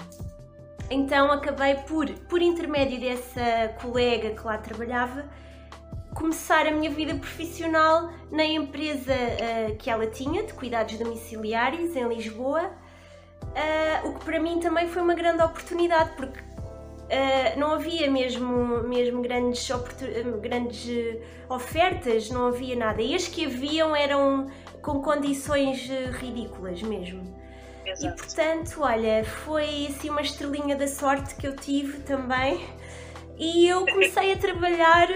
Então 0.89 1.31
acabei 1.31 1.75
por, 1.75 2.09
por 2.29 2.41
intermédio 2.41 2.99
dessa 2.99 3.73
colega 3.81 4.31
que 4.31 4.45
lá 4.45 4.57
trabalhava, 4.57 5.25
começar 6.15 6.65
a 6.65 6.71
minha 6.71 6.89
vida 6.89 7.13
profissional 7.13 8.09
na 8.31 8.45
empresa 8.45 9.13
uh, 9.13 9.75
que 9.75 9.89
ela 9.89 10.07
tinha, 10.07 10.43
de 10.43 10.53
cuidados 10.53 10.97
domiciliários, 10.97 11.93
em 11.95 12.07
Lisboa, 12.07 12.71
uh, 13.43 14.07
o 14.07 14.13
que 14.13 14.25
para 14.25 14.39
mim 14.39 14.59
também 14.59 14.87
foi 14.87 15.01
uma 15.01 15.13
grande 15.13 15.43
oportunidade, 15.43 16.11
porque 16.15 16.39
uh, 16.39 17.59
não 17.59 17.73
havia 17.73 18.09
mesmo, 18.09 18.81
mesmo 18.83 19.21
grandes, 19.21 19.69
grandes 20.41 21.19
ofertas, 21.49 22.31
não 22.31 22.47
havia 22.47 22.77
nada. 22.77 23.01
E 23.01 23.13
as 23.13 23.27
que 23.27 23.45
haviam 23.45 23.93
eram 23.93 24.49
com 24.81 25.01
condições 25.01 25.89
ridículas 26.13 26.81
mesmo. 26.81 27.21
Exato. 27.85 28.05
E 28.05 28.17
portanto, 28.17 28.81
olha, 28.81 29.23
foi 29.25 29.87
assim 29.89 30.09
uma 30.09 30.21
estrelinha 30.21 30.77
da 30.77 30.87
sorte 30.87 31.35
que 31.35 31.45
eu 31.45 31.55
tive 31.55 31.99
também. 31.99 32.65
E 33.37 33.67
eu 33.67 33.85
comecei 33.85 34.31
a 34.31 34.37
trabalhar 34.37 35.09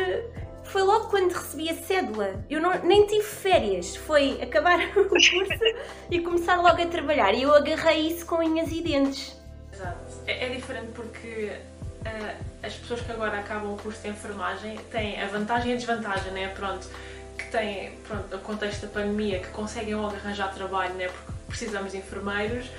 foi 0.69 0.83
logo 0.83 1.07
quando 1.07 1.31
recebi 1.31 1.69
a 1.69 1.73
cédula. 1.73 2.43
Eu 2.49 2.61
não, 2.61 2.71
nem 2.83 3.05
tive 3.07 3.23
férias, 3.23 3.95
foi 3.95 4.41
acabar 4.41 4.79
o 4.97 5.09
curso 5.09 5.35
e 6.09 6.19
começar 6.19 6.57
logo 6.57 6.81
a 6.81 6.85
trabalhar. 6.85 7.33
E 7.33 7.43
eu 7.43 7.53
agarrei 7.53 8.07
isso 8.07 8.25
com 8.25 8.35
unhas 8.35 8.71
e 8.71 8.81
dentes. 8.81 9.35
Exato. 9.73 9.97
É, 10.27 10.45
é 10.45 10.49
diferente 10.49 10.91
porque 10.93 11.51
uh, 12.05 12.45
as 12.63 12.73
pessoas 12.73 13.01
que 13.01 13.11
agora 13.11 13.39
acabam 13.39 13.73
o 13.73 13.77
curso 13.77 14.01
de 14.01 14.09
enfermagem 14.09 14.77
têm 14.91 15.21
a 15.21 15.27
vantagem 15.27 15.71
e 15.71 15.73
a 15.73 15.77
desvantagem, 15.77 16.31
né? 16.33 16.47
Pronto, 16.49 16.87
que 17.37 17.45
têm 17.49 17.91
pronto, 18.07 18.35
o 18.35 18.39
contexto 18.39 18.81
da 18.81 18.87
pandemia, 18.89 19.39
que 19.39 19.47
conseguem 19.47 19.95
logo 19.95 20.15
arranjar 20.15 20.53
trabalho, 20.53 20.93
né? 20.93 21.07
Porque 21.07 21.31
precisamos 21.47 21.93
de 21.93 21.97
enfermeiros, 21.97 22.69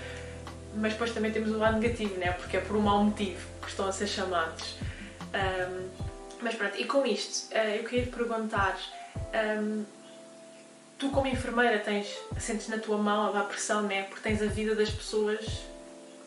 mas 0.76 0.92
depois 0.92 1.12
também 1.12 1.32
temos 1.32 1.50
o 1.50 1.58
lado 1.58 1.80
negativo, 1.80 2.16
né? 2.18 2.30
Porque 2.32 2.56
é 2.56 2.60
por 2.60 2.76
um 2.76 2.80
mau 2.80 3.02
motivo 3.02 3.44
que 3.62 3.68
estão 3.68 3.88
a 3.88 3.92
ser 3.92 4.06
chamados. 4.06 4.76
Um, 5.34 5.99
mas 6.42 6.54
pronto, 6.54 6.78
e 6.78 6.84
com 6.84 7.06
isto, 7.06 7.52
eh, 7.52 7.78
eu 7.78 7.84
queria 7.84 8.06
te 8.06 8.10
perguntar: 8.10 8.78
um, 9.60 9.84
tu, 10.98 11.10
como 11.10 11.26
enfermeira, 11.26 11.78
tens, 11.78 12.06
sentes 12.38 12.68
na 12.68 12.78
tua 12.78 12.98
mão 12.98 13.36
a 13.36 13.42
pressão, 13.44 13.82
né? 13.82 14.04
Porque 14.04 14.20
tens 14.22 14.42
a 14.42 14.46
vida 14.46 14.74
das 14.74 14.90
pessoas 14.90 15.44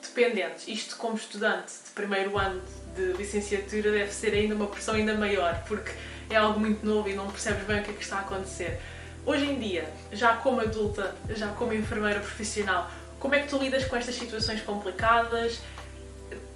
dependentes. 0.01 0.67
Isto, 0.67 0.97
como 0.97 1.15
estudante 1.15 1.71
de 1.85 1.91
primeiro 1.91 2.37
ano 2.37 2.61
de 2.95 3.13
licenciatura, 3.13 3.91
deve 3.91 4.11
ser 4.11 4.33
ainda 4.33 4.55
uma 4.55 4.67
pressão 4.67 4.95
ainda 4.95 5.15
maior, 5.15 5.63
porque 5.67 5.91
é 6.29 6.35
algo 6.35 6.59
muito 6.59 6.85
novo 6.85 7.09
e 7.09 7.13
não 7.13 7.29
percebes 7.29 7.65
bem 7.65 7.79
o 7.79 7.83
que 7.83 7.91
é 7.91 7.93
que 7.93 8.03
está 8.03 8.17
a 8.17 8.21
acontecer. 8.21 8.79
Hoje 9.25 9.45
em 9.45 9.59
dia, 9.59 9.87
já 10.11 10.35
como 10.35 10.59
adulta, 10.59 11.15
já 11.29 11.47
como 11.49 11.73
enfermeira 11.73 12.19
profissional, 12.19 12.91
como 13.19 13.35
é 13.35 13.39
que 13.39 13.47
tu 13.47 13.57
lidas 13.57 13.85
com 13.85 13.95
estas 13.95 14.15
situações 14.15 14.61
complicadas? 14.61 15.61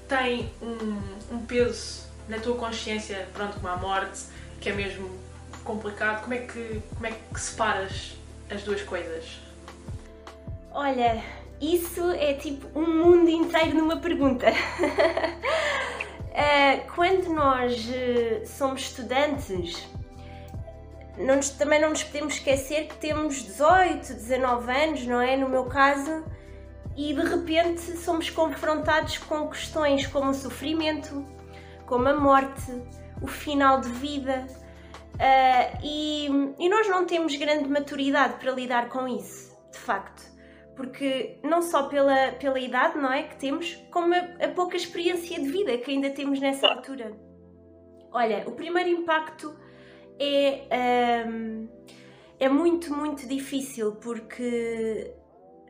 Tem 0.07 0.51
um, 0.61 1.35
um 1.35 1.45
peso 1.45 2.06
na 2.27 2.39
tua 2.39 2.55
consciência, 2.55 3.27
pronto, 3.33 3.55
como 3.55 3.67
a 3.67 3.77
morte, 3.77 4.25
que 4.59 4.69
é 4.69 4.73
mesmo 4.73 5.09
complicado, 5.63 6.21
como 6.21 6.33
é 6.33 6.39
que, 6.39 6.81
como 6.93 7.07
é 7.07 7.11
que 7.11 7.39
separas 7.39 8.13
as 8.49 8.63
duas 8.63 8.81
coisas? 8.81 9.39
Olha, 10.71 11.23
isso 11.59 12.11
é 12.11 12.33
tipo 12.33 12.67
um 12.77 13.03
mundo 13.03 13.29
inteiro 13.29 13.75
numa 13.75 13.97
pergunta. 13.97 14.47
Eh, 16.39 16.85
quando 16.93 17.33
nós 17.33 17.89
eh, 17.91 18.43
somos 18.45 18.81
estudantes, 18.81 19.87
não 21.17 21.37
nos, 21.37 21.49
também 21.49 21.81
não 21.81 21.89
nos 21.89 22.03
podemos 22.03 22.35
esquecer 22.35 22.85
que 22.85 22.95
temos 22.97 23.43
18, 23.43 24.13
19 24.13 24.71
anos, 24.71 25.07
não 25.07 25.19
é? 25.19 25.35
No 25.35 25.49
meu 25.49 25.65
caso, 25.65 26.23
e 26.95 27.11
de 27.11 27.21
repente 27.21 27.81
somos 27.97 28.29
confrontados 28.29 29.17
com 29.17 29.47
questões 29.47 30.05
como 30.05 30.29
o 30.29 30.33
sofrimento, 30.35 31.25
como 31.87 32.07
a 32.07 32.13
morte, 32.13 32.71
o 33.21 33.27
final 33.27 33.81
de 33.81 33.89
vida. 33.89 34.45
Uh, 35.15 35.79
e, 35.83 36.27
e 36.59 36.69
nós 36.69 36.87
não 36.87 37.05
temos 37.07 37.35
grande 37.35 37.67
maturidade 37.67 38.35
para 38.39 38.51
lidar 38.51 38.89
com 38.89 39.07
isso, 39.07 39.57
de 39.71 39.79
facto. 39.79 40.21
Porque 40.75 41.39
não 41.43 41.63
só 41.63 41.87
pela, 41.87 42.33
pela 42.33 42.59
idade, 42.59 42.99
não 42.99 43.11
é? 43.11 43.23
Que 43.23 43.35
temos, 43.37 43.73
como 43.91 44.13
a, 44.13 44.45
a 44.45 44.47
pouca 44.49 44.77
experiência 44.77 45.39
de 45.39 45.49
vida 45.49 45.75
que 45.79 45.89
ainda 45.89 46.11
temos 46.11 46.39
nessa 46.39 46.67
altura. 46.67 47.17
Olha, 48.11 48.43
o 48.47 48.51
primeiro 48.51 48.89
impacto 48.89 49.57
é, 50.19 51.25
um, 51.27 51.67
é 52.39 52.47
muito, 52.47 52.93
muito 52.93 53.27
difícil 53.27 53.95
porque 53.95 55.13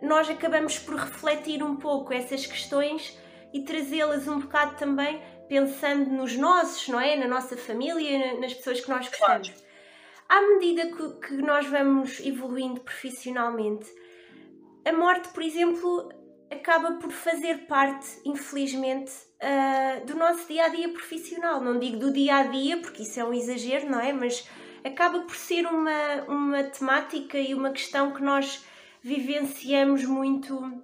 nós 0.02 0.30
acabamos 0.30 0.78
por 0.78 0.96
refletir 0.96 1.64
um 1.64 1.78
pouco 1.78 2.14
essas 2.14 2.46
questões 2.46 3.18
e 3.54 3.62
trazê-las 3.62 4.28
um 4.28 4.40
bocado 4.40 4.76
também 4.76 5.22
pensando 5.48 6.10
nos 6.10 6.36
nossos, 6.36 6.88
não 6.88 7.00
é? 7.00 7.16
Na 7.16 7.28
nossa 7.28 7.56
família, 7.58 8.40
nas 8.40 8.54
pessoas 8.54 8.82
que 8.82 8.90
nós 8.90 9.08
gostamos. 9.08 9.50
Claro. 9.50 9.68
À 10.30 10.42
medida 10.42 10.88
que, 10.88 11.28
que 11.28 11.34
nós 11.38 11.66
vamos 11.68 12.20
evoluindo 12.20 12.82
profissionalmente, 12.82 13.90
a 14.86 14.92
morte, 14.92 15.30
por 15.30 15.42
exemplo, 15.44 16.10
acaba 16.52 16.94
por 16.94 17.12
fazer 17.12 17.66
parte, 17.66 18.08
infelizmente, 18.26 19.12
uh, 19.42 20.06
do 20.06 20.16
nosso 20.16 20.48
dia 20.48 20.66
a 20.66 20.70
dia 20.70 20.90
profissional. 20.90 21.62
Não 21.62 21.80
digo 21.80 21.98
do 21.98 22.12
dia 22.12 22.38
a 22.38 22.44
dia, 22.44 22.78
porque 22.78 23.04
isso 23.04 23.20
é 23.20 23.24
um 23.24 23.34
exagero, 23.34 23.90
não 23.90 24.00
é? 24.00 24.12
Mas 24.12 24.48
acaba 24.84 25.22
por 25.22 25.36
ser 25.36 25.66
uma, 25.66 26.24
uma 26.28 26.64
temática 26.64 27.38
e 27.38 27.54
uma 27.54 27.72
questão 27.72 28.12
que 28.12 28.22
nós 28.22 28.66
vivenciamos 29.02 30.04
muito 30.06 30.84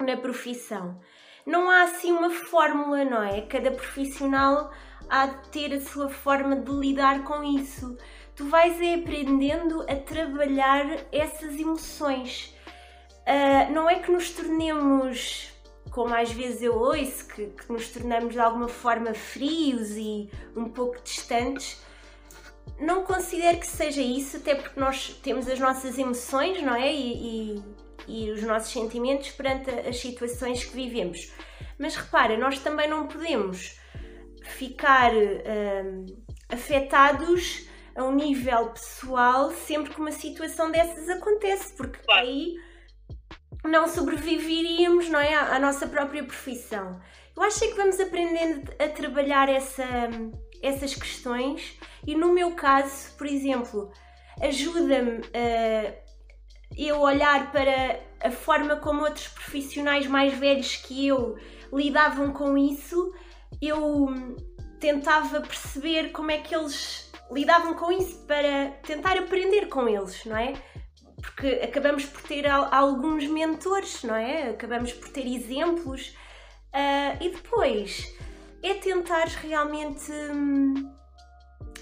na 0.00 0.16
profissão. 0.16 1.00
Não 1.46 1.70
há 1.70 1.84
assim 1.84 2.10
uma 2.10 2.30
fórmula, 2.30 3.04
não 3.04 3.22
é? 3.22 3.40
Cada 3.42 3.70
profissional 3.70 4.72
há 5.08 5.26
de 5.26 5.48
ter 5.50 5.72
a 5.74 5.80
sua 5.80 6.08
forma 6.08 6.56
de 6.56 6.72
lidar 6.72 7.22
com 7.22 7.44
isso. 7.44 7.96
Tu 8.34 8.44
vais 8.48 8.80
é 8.80 8.94
aprendendo 8.96 9.82
a 9.82 9.94
trabalhar 9.94 10.84
essas 11.12 11.58
emoções. 11.58 12.52
Uh, 13.22 13.72
não 13.72 13.88
é 13.88 14.00
que 14.00 14.10
nos 14.10 14.30
tornemos, 14.30 15.52
como 15.90 16.12
às 16.12 16.32
vezes 16.32 16.62
eu 16.62 16.76
ouço, 16.76 17.28
que, 17.28 17.46
que 17.46 17.72
nos 17.72 17.88
tornamos 17.90 18.34
de 18.34 18.40
alguma 18.40 18.68
forma 18.68 19.14
frios 19.14 19.90
e 19.92 20.28
um 20.56 20.68
pouco 20.68 21.00
distantes, 21.00 21.80
não 22.78 23.04
considero 23.04 23.58
que 23.58 23.66
seja 23.66 24.02
isso, 24.02 24.36
até 24.36 24.54
porque 24.54 24.78
nós 24.78 25.18
temos 25.22 25.48
as 25.48 25.58
nossas 25.58 25.96
emoções, 25.96 26.60
não 26.62 26.74
é? 26.74 26.92
E, 26.92 27.54
e, 27.56 27.62
e 28.06 28.30
os 28.30 28.42
nossos 28.42 28.72
sentimentos 28.72 29.30
perante 29.30 29.70
as 29.70 29.98
situações 29.98 30.64
que 30.64 30.74
vivemos. 30.74 31.32
Mas 31.78 31.96
repara, 31.96 32.36
nós 32.36 32.58
também 32.58 32.88
não 32.88 33.06
podemos 33.06 33.78
ficar 34.42 35.12
hum, 35.12 36.06
afetados 36.48 37.66
a 37.94 38.04
um 38.04 38.14
nível 38.14 38.70
pessoal 38.70 39.50
sempre 39.50 39.92
que 39.92 40.00
uma 40.00 40.12
situação 40.12 40.70
dessas 40.70 41.08
acontece, 41.08 41.74
porque 41.76 41.98
claro. 42.00 42.26
aí 42.26 42.54
não 43.64 43.88
sobreviveríamos 43.88 45.08
não 45.08 45.20
é, 45.20 45.34
à, 45.34 45.58
nossa 45.58 45.86
própria 45.86 46.22
profissão. 46.22 47.00
Eu 47.36 47.42
acho 47.42 47.60
que 47.60 47.74
vamos 47.74 47.98
aprendendo 48.00 48.70
a 48.78 48.88
trabalhar 48.88 49.48
essa, 49.48 49.84
essas 50.62 50.94
questões 50.94 51.78
e 52.06 52.14
no 52.14 52.32
meu 52.32 52.54
caso, 52.54 53.14
por 53.16 53.26
exemplo, 53.26 53.90
ajuda-me 54.40 55.20
a 55.34 56.05
eu 56.76 57.00
olhar 57.00 57.50
para 57.52 58.00
a 58.20 58.30
forma 58.30 58.76
como 58.76 59.02
outros 59.02 59.28
profissionais 59.28 60.06
mais 60.06 60.34
velhos 60.34 60.76
que 60.76 61.06
eu 61.06 61.36
lidavam 61.72 62.32
com 62.32 62.56
isso, 62.56 63.12
eu 63.60 64.36
tentava 64.78 65.40
perceber 65.40 66.12
como 66.12 66.30
é 66.30 66.38
que 66.38 66.54
eles 66.54 67.10
lidavam 67.30 67.74
com 67.74 67.90
isso 67.90 68.24
para 68.26 68.70
tentar 68.82 69.16
aprender 69.18 69.66
com 69.66 69.88
eles, 69.88 70.24
não 70.24 70.36
é? 70.36 70.54
Porque 71.20 71.60
acabamos 71.62 72.04
por 72.04 72.22
ter 72.22 72.46
alguns 72.46 73.26
mentores, 73.26 74.02
não 74.02 74.14
é? 74.14 74.50
Acabamos 74.50 74.92
por 74.92 75.08
ter 75.08 75.26
exemplos 75.26 76.14
uh, 76.72 77.16
e 77.20 77.30
depois 77.30 78.14
é 78.62 78.74
tentar 78.74 79.26
realmente 79.26 80.12
hum, 80.12 80.92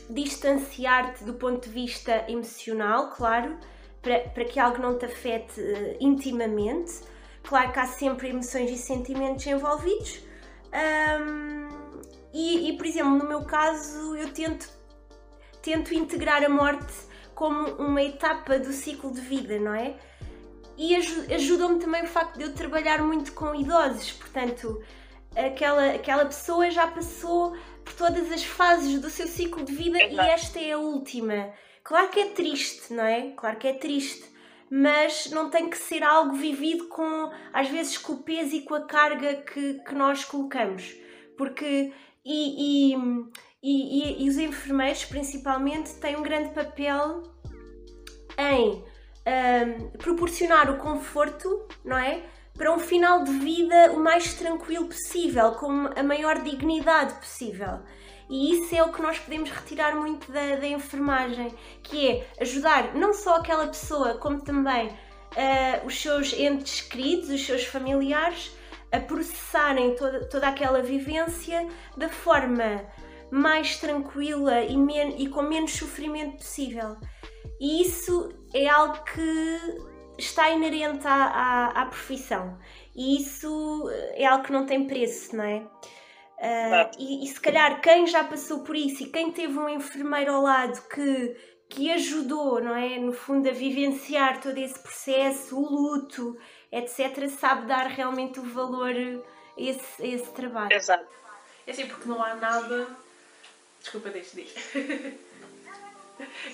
distanciar-te 0.08 1.24
do 1.24 1.34
ponto 1.34 1.68
de 1.68 1.74
vista 1.74 2.24
emocional, 2.28 3.10
claro, 3.10 3.58
para, 4.04 4.20
para 4.20 4.44
que 4.44 4.60
algo 4.60 4.78
não 4.78 4.96
te 4.96 5.06
afete 5.06 5.60
uh, 5.60 5.96
intimamente. 5.98 7.00
Claro 7.42 7.72
que 7.72 7.78
há 7.78 7.86
sempre 7.86 8.28
emoções 8.28 8.70
e 8.70 8.76
sentimentos 8.76 9.44
envolvidos. 9.46 10.20
Um, 10.72 11.68
e, 12.32 12.70
e, 12.70 12.76
por 12.76 12.86
exemplo, 12.86 13.16
no 13.16 13.28
meu 13.28 13.42
caso, 13.44 14.14
eu 14.16 14.32
tento, 14.32 14.68
tento 15.62 15.94
integrar 15.94 16.44
a 16.44 16.48
morte 16.48 16.92
como 17.34 17.68
uma 17.76 18.02
etapa 18.02 18.58
do 18.58 18.72
ciclo 18.72 19.12
de 19.12 19.20
vida, 19.20 19.58
não 19.58 19.74
é? 19.74 19.96
E 20.76 20.96
ajuda-me 20.96 21.78
também 21.78 22.02
o 22.02 22.08
facto 22.08 22.36
de 22.36 22.44
eu 22.44 22.54
trabalhar 22.54 23.02
muito 23.02 23.32
com 23.32 23.54
idosos, 23.54 24.12
portanto, 24.12 24.82
aquela, 25.36 25.90
aquela 25.90 26.26
pessoa 26.26 26.68
já 26.70 26.86
passou 26.86 27.56
por 27.84 27.94
todas 27.94 28.32
as 28.32 28.42
fases 28.42 29.00
do 29.00 29.08
seu 29.08 29.28
ciclo 29.28 29.64
de 29.64 29.72
vida 29.72 30.02
Exato. 30.02 30.28
e 30.28 30.30
esta 30.30 30.58
é 30.58 30.72
a 30.72 30.78
última. 30.78 31.52
Claro 31.84 32.08
que 32.08 32.18
é 32.18 32.26
triste, 32.30 32.94
não 32.94 33.04
é? 33.04 33.32
Claro 33.32 33.58
que 33.58 33.68
é 33.68 33.74
triste, 33.74 34.24
mas 34.70 35.30
não 35.30 35.50
tem 35.50 35.68
que 35.68 35.76
ser 35.76 36.02
algo 36.02 36.34
vivido 36.34 36.88
com, 36.88 37.30
às 37.52 37.68
vezes, 37.68 37.98
com 37.98 38.14
o 38.14 38.22
peso 38.22 38.56
e 38.56 38.62
com 38.62 38.74
a 38.74 38.86
carga 38.86 39.34
que, 39.34 39.74
que 39.74 39.94
nós 39.94 40.24
colocamos. 40.24 40.96
Porque, 41.36 41.92
e, 42.24 42.92
e, 42.92 42.96
e, 43.62 44.24
e 44.24 44.28
os 44.30 44.38
enfermeiros, 44.38 45.04
principalmente, 45.04 45.92
têm 45.96 46.16
um 46.16 46.22
grande 46.22 46.54
papel 46.54 47.22
em 48.38 48.82
um, 49.26 49.90
proporcionar 49.98 50.70
o 50.70 50.78
conforto, 50.78 51.68
não 51.84 51.98
é? 51.98 52.22
Para 52.54 52.72
um 52.72 52.78
final 52.78 53.24
de 53.24 53.32
vida 53.32 53.92
o 53.92 53.98
mais 53.98 54.32
tranquilo 54.34 54.86
possível, 54.86 55.52
com 55.52 55.90
a 55.94 56.02
maior 56.02 56.42
dignidade 56.42 57.14
possível. 57.14 57.80
E 58.28 58.54
isso 58.54 58.74
é 58.74 58.82
o 58.82 58.92
que 58.92 59.02
nós 59.02 59.18
podemos 59.18 59.50
retirar 59.50 59.94
muito 59.96 60.30
da, 60.32 60.56
da 60.56 60.66
enfermagem, 60.66 61.52
que 61.82 62.08
é 62.08 62.26
ajudar 62.40 62.94
não 62.94 63.12
só 63.12 63.36
aquela 63.36 63.66
pessoa, 63.66 64.14
como 64.14 64.40
também 64.40 64.88
uh, 64.88 65.86
os 65.86 66.00
seus 66.00 66.32
entes 66.32 66.80
queridos, 66.80 67.28
os 67.28 67.44
seus 67.44 67.64
familiares, 67.64 68.50
a 68.90 69.00
processarem 69.00 69.94
toda, 69.96 70.24
toda 70.28 70.48
aquela 70.48 70.80
vivência 70.82 71.68
da 71.96 72.08
forma 72.08 72.84
mais 73.30 73.78
tranquila 73.78 74.60
e, 74.62 74.76
e 75.18 75.28
com 75.28 75.42
menos 75.42 75.72
sofrimento 75.72 76.38
possível. 76.38 76.96
E 77.60 77.82
isso 77.82 78.32
é 78.54 78.68
algo 78.68 79.02
que 79.04 79.78
está 80.18 80.50
inerente 80.50 81.06
à, 81.06 81.24
à, 81.24 81.82
à 81.82 81.86
profissão. 81.86 82.56
E 82.94 83.20
isso 83.20 83.90
é 84.14 84.24
algo 84.24 84.44
que 84.44 84.52
não 84.52 84.66
tem 84.66 84.86
preço, 84.86 85.36
não 85.36 85.44
é? 85.44 85.66
Uh, 86.44 86.90
e, 86.98 87.24
e, 87.24 87.26
se 87.26 87.40
calhar 87.40 87.80
quem 87.80 88.06
já 88.06 88.22
passou 88.22 88.60
por 88.60 88.76
isso 88.76 89.02
e 89.02 89.06
quem 89.06 89.32
teve 89.32 89.58
um 89.58 89.66
enfermeiro 89.66 90.30
ao 90.30 90.42
lado 90.42 90.78
que, 90.90 91.34
que 91.70 91.90
ajudou, 91.90 92.60
não 92.60 92.76
é? 92.76 92.98
No 92.98 93.14
fundo, 93.14 93.48
a 93.48 93.52
vivenciar 93.52 94.42
todo 94.42 94.58
esse 94.58 94.78
processo, 94.78 95.56
o 95.56 95.66
luto, 95.66 96.38
etc., 96.70 97.30
sabe 97.30 97.66
dar 97.66 97.86
realmente 97.86 98.40
o 98.40 98.42
valor 98.42 98.90
a 98.90 99.22
esse, 99.56 100.02
a 100.02 100.06
esse 100.06 100.30
trabalho. 100.32 100.70
Exato. 100.70 101.06
É 101.66 101.70
assim, 101.70 101.86
porque 101.86 102.06
não 102.06 102.22
há 102.22 102.34
nada. 102.34 102.88
Desculpa, 103.80 104.10
deixa 104.10 104.36
de 104.36 104.46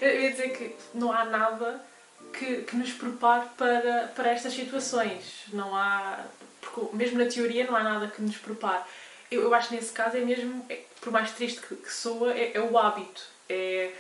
Eu 0.01 0.21
ia 0.21 0.31
dizer 0.31 0.57
que 0.57 0.77
não 0.95 1.13
há 1.13 1.25
nada 1.25 1.85
que, 2.33 2.63
que 2.63 2.77
nos 2.77 2.93
prepare 2.93 3.49
para, 3.59 4.13
para 4.15 4.31
estas 4.31 4.53
situações. 4.53 5.47
Não 5.53 5.75
há. 5.75 6.25
Porque 6.61 6.97
mesmo 6.97 7.19
na 7.19 7.29
teoria 7.29 7.67
não 7.67 7.75
há 7.75 7.83
nada 7.83 8.07
que 8.07 8.23
nos 8.23 8.37
prepare 8.37 8.85
eu, 9.31 9.43
eu 9.43 9.55
acho 9.55 9.69
que 9.69 9.77
nesse 9.77 9.93
caso 9.93 10.17
é 10.17 10.21
mesmo, 10.21 10.65
é, 10.69 10.81
por 11.01 11.13
mais 11.13 11.33
triste 11.33 11.61
que, 11.61 11.77
que 11.77 11.93
soa, 11.93 12.33
é, 12.33 12.57
é, 12.57 12.61
o 12.61 12.77
hábito. 12.77 13.23
É 13.49 13.93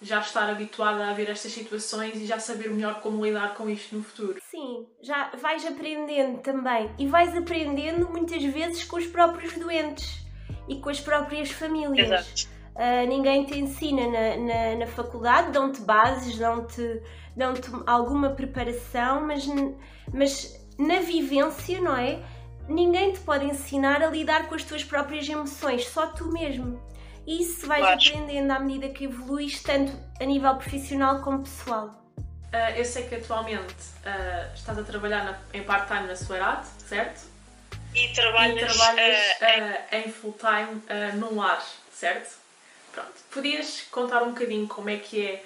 já 0.00 0.20
estar 0.20 0.48
habituada 0.50 1.08
a 1.08 1.12
ver 1.14 1.30
estas 1.30 1.52
situações 1.52 2.16
e 2.16 2.26
já 2.26 2.38
saber 2.38 2.70
melhor 2.70 3.00
como 3.00 3.24
lidar 3.24 3.54
com 3.54 3.68
isto 3.68 3.96
no 3.96 4.02
futuro. 4.02 4.38
Sim, 4.50 4.86
já 5.00 5.30
vais 5.40 5.64
aprendendo 5.66 6.38
também. 6.40 6.90
E 6.98 7.06
vais 7.06 7.34
aprendendo 7.34 8.08
muitas 8.08 8.42
vezes 8.44 8.84
com 8.84 8.96
os 8.96 9.06
próprios 9.06 9.54
doentes 9.54 10.20
e 10.68 10.78
com 10.80 10.90
as 10.90 11.00
próprias 11.00 11.50
famílias. 11.50 11.98
Exato. 12.10 12.56
Uh, 12.74 13.08
ninguém 13.08 13.46
te 13.46 13.58
ensina 13.58 14.02
na, 14.06 14.36
na, 14.36 14.76
na 14.80 14.86
faculdade, 14.86 15.50
dão-te 15.50 15.80
bases, 15.80 16.36
dão-te 16.36 17.00
dão 17.34 17.54
alguma 17.86 18.30
preparação, 18.30 19.26
mas, 19.26 19.46
mas 20.12 20.66
na 20.78 21.00
vivência, 21.00 21.80
não 21.80 21.96
é? 21.96 22.22
Ninguém 22.68 23.12
te 23.12 23.20
pode 23.20 23.44
ensinar 23.44 24.02
a 24.02 24.08
lidar 24.08 24.46
com 24.46 24.54
as 24.54 24.64
tuas 24.64 24.84
próprias 24.84 25.28
emoções, 25.28 25.86
só 25.88 26.06
tu 26.08 26.30
mesmo. 26.32 26.80
E 27.26 27.42
isso 27.42 27.66
vais 27.66 27.82
claro. 27.82 28.00
aprendendo 28.00 28.50
à 28.52 28.60
medida 28.60 28.88
que 28.88 29.04
evoluís, 29.04 29.60
tanto 29.62 29.92
a 30.20 30.24
nível 30.24 30.54
profissional 30.54 31.22
como 31.22 31.42
pessoal. 31.42 32.02
Uh, 32.52 32.76
eu 32.76 32.84
sei 32.84 33.08
que 33.08 33.16
atualmente 33.16 33.74
uh, 33.74 34.54
estás 34.54 34.78
a 34.78 34.82
trabalhar 34.82 35.24
na, 35.24 35.38
em 35.52 35.62
part-time 35.64 36.06
na 36.06 36.14
Suerat, 36.14 36.64
certo? 36.78 37.26
E 37.94 38.08
trabalhas, 38.14 38.56
e 38.56 38.74
trabalhas 38.76 39.18
uh, 39.18 39.96
em 39.96 40.12
full-time 40.12 40.82
num 41.14 41.36
lar, 41.36 41.64
certo? 41.92 42.36
Pronto. 42.92 43.12
Podias 43.32 43.82
contar 43.90 44.22
um 44.22 44.30
bocadinho 44.30 44.66
como 44.68 44.88
é 44.88 44.96
que 44.96 45.26
é 45.26 45.44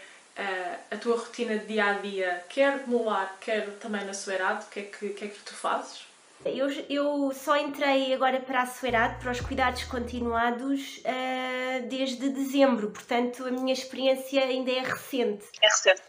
a 0.91 0.97
tua 0.97 1.17
rotina 1.17 1.59
de 1.59 1.67
dia 1.67 1.85
a 1.85 1.93
dia, 1.95 2.45
quer 2.49 2.87
no 2.87 3.05
lar, 3.05 3.37
quer 3.41 3.69
também 3.79 4.05
na 4.05 4.15
Suerat, 4.15 4.65
o 4.65 4.69
que 4.69 4.81
é 4.81 4.83
que, 4.85 5.09
que, 5.11 5.25
é 5.25 5.29
que 5.29 5.39
tu 5.41 5.55
fazes? 5.55 6.07
Eu, 6.45 6.69
eu 6.89 7.33
só 7.33 7.57
entrei 7.59 8.15
agora 8.15 8.41
para 8.41 8.63
a 8.63 8.67
Soerade, 8.67 9.21
para 9.21 9.31
os 9.31 9.41
cuidados 9.41 9.85
continuados, 9.85 10.99
uh, 10.99 11.87
desde 11.87 12.31
dezembro, 12.31 12.91
portanto 12.91 13.45
a 13.45 13.51
minha 13.51 13.75
experiência 13.75 14.43
ainda 14.43 14.71
é 14.71 14.81
recente. 14.81 15.45
É 15.61 15.67
recente. 15.67 16.03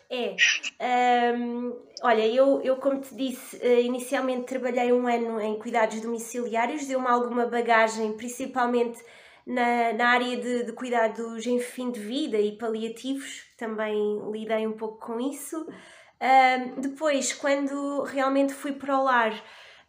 É. 0.79 1.33
Um, 1.35 1.77
olha, 2.01 2.25
eu, 2.25 2.61
eu, 2.61 2.77
como 2.77 3.01
te 3.01 3.13
disse, 3.13 3.57
uh, 3.57 3.81
inicialmente 3.81 4.45
trabalhei 4.45 4.93
um 4.93 5.05
ano 5.05 5.41
em 5.41 5.59
cuidados 5.59 5.99
domiciliários, 5.99 6.87
deu-me 6.87 7.07
alguma 7.07 7.45
bagagem, 7.45 8.13
principalmente 8.13 9.03
na, 9.45 9.91
na 9.91 10.11
área 10.11 10.37
de, 10.37 10.63
de 10.63 10.71
cuidados 10.71 11.45
em 11.45 11.59
fim 11.59 11.91
de 11.91 11.99
vida 11.99 12.37
e 12.37 12.57
paliativos, 12.57 13.43
também 13.57 14.31
lidei 14.31 14.65
um 14.65 14.73
pouco 14.73 15.05
com 15.05 15.19
isso. 15.19 15.59
Uh, 15.59 16.79
depois, 16.79 17.33
quando 17.33 18.03
realmente 18.03 18.53
fui 18.53 18.71
para 18.71 18.97
o 18.97 19.03
lar 19.03 19.33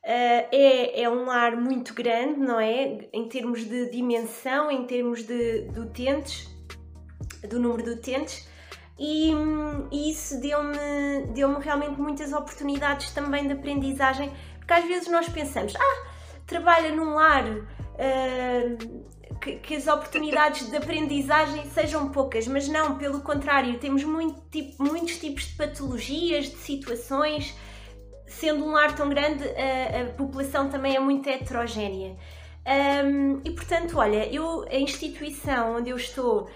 é, 0.02 1.02
é 1.02 1.08
um 1.08 1.24
lar 1.24 1.56
muito 1.56 1.94
grande, 1.94 2.40
não 2.40 2.58
é? 2.58 3.08
Em 3.12 3.28
termos 3.28 3.64
de 3.64 3.90
dimensão, 3.90 4.70
em 4.70 4.84
termos 4.84 5.22
de, 5.22 5.68
de 5.68 5.80
utentes, 5.80 6.48
do 7.48 7.60
número 7.60 7.82
de 7.82 7.90
utentes. 7.90 8.48
E, 8.98 9.32
e 9.90 10.10
isso 10.10 10.40
deu-me 10.40 11.26
deu 11.34 11.58
realmente 11.58 12.00
muitas 12.00 12.32
oportunidades 12.32 13.10
também 13.12 13.46
de 13.46 13.52
aprendizagem, 13.52 14.30
porque 14.58 14.72
às 14.72 14.84
vezes 14.84 15.08
nós 15.08 15.28
pensamos, 15.28 15.74
ah, 15.74 16.06
trabalha 16.46 16.94
num 16.94 17.14
lar, 17.14 17.44
uh, 17.48 19.12
que, 19.40 19.56
que, 19.56 19.74
as 19.74 19.88
oportunidades 19.88 20.70
de 20.70 20.76
aprendizagem 20.76 21.68
sejam 21.70 22.10
poucas, 22.10 22.46
mas 22.46 22.68
não, 22.68 22.96
pelo 22.96 23.22
contrário, 23.22 23.76
temos 23.78 24.04
muito 24.04 24.40
tipo, 24.50 24.80
muitos 24.82 25.18
tipos 25.18 25.46
de 25.46 25.54
patologias, 25.56 26.44
de 26.44 26.58
situações. 26.58 27.56
Sendo 28.38 28.64
um 28.64 28.72
lar 28.72 28.94
tão 28.94 29.08
grande, 29.08 29.44
a, 29.44 30.02
a 30.02 30.12
população 30.14 30.68
também 30.68 30.96
é 30.96 31.00
muito 31.00 31.28
heterogénea. 31.28 32.16
Um, 32.64 33.40
e 33.44 33.50
portanto, 33.50 33.98
olha, 33.98 34.32
eu, 34.32 34.62
a 34.70 34.76
instituição 34.76 35.76
onde 35.76 35.90
eu 35.90 35.96
estou 35.96 36.48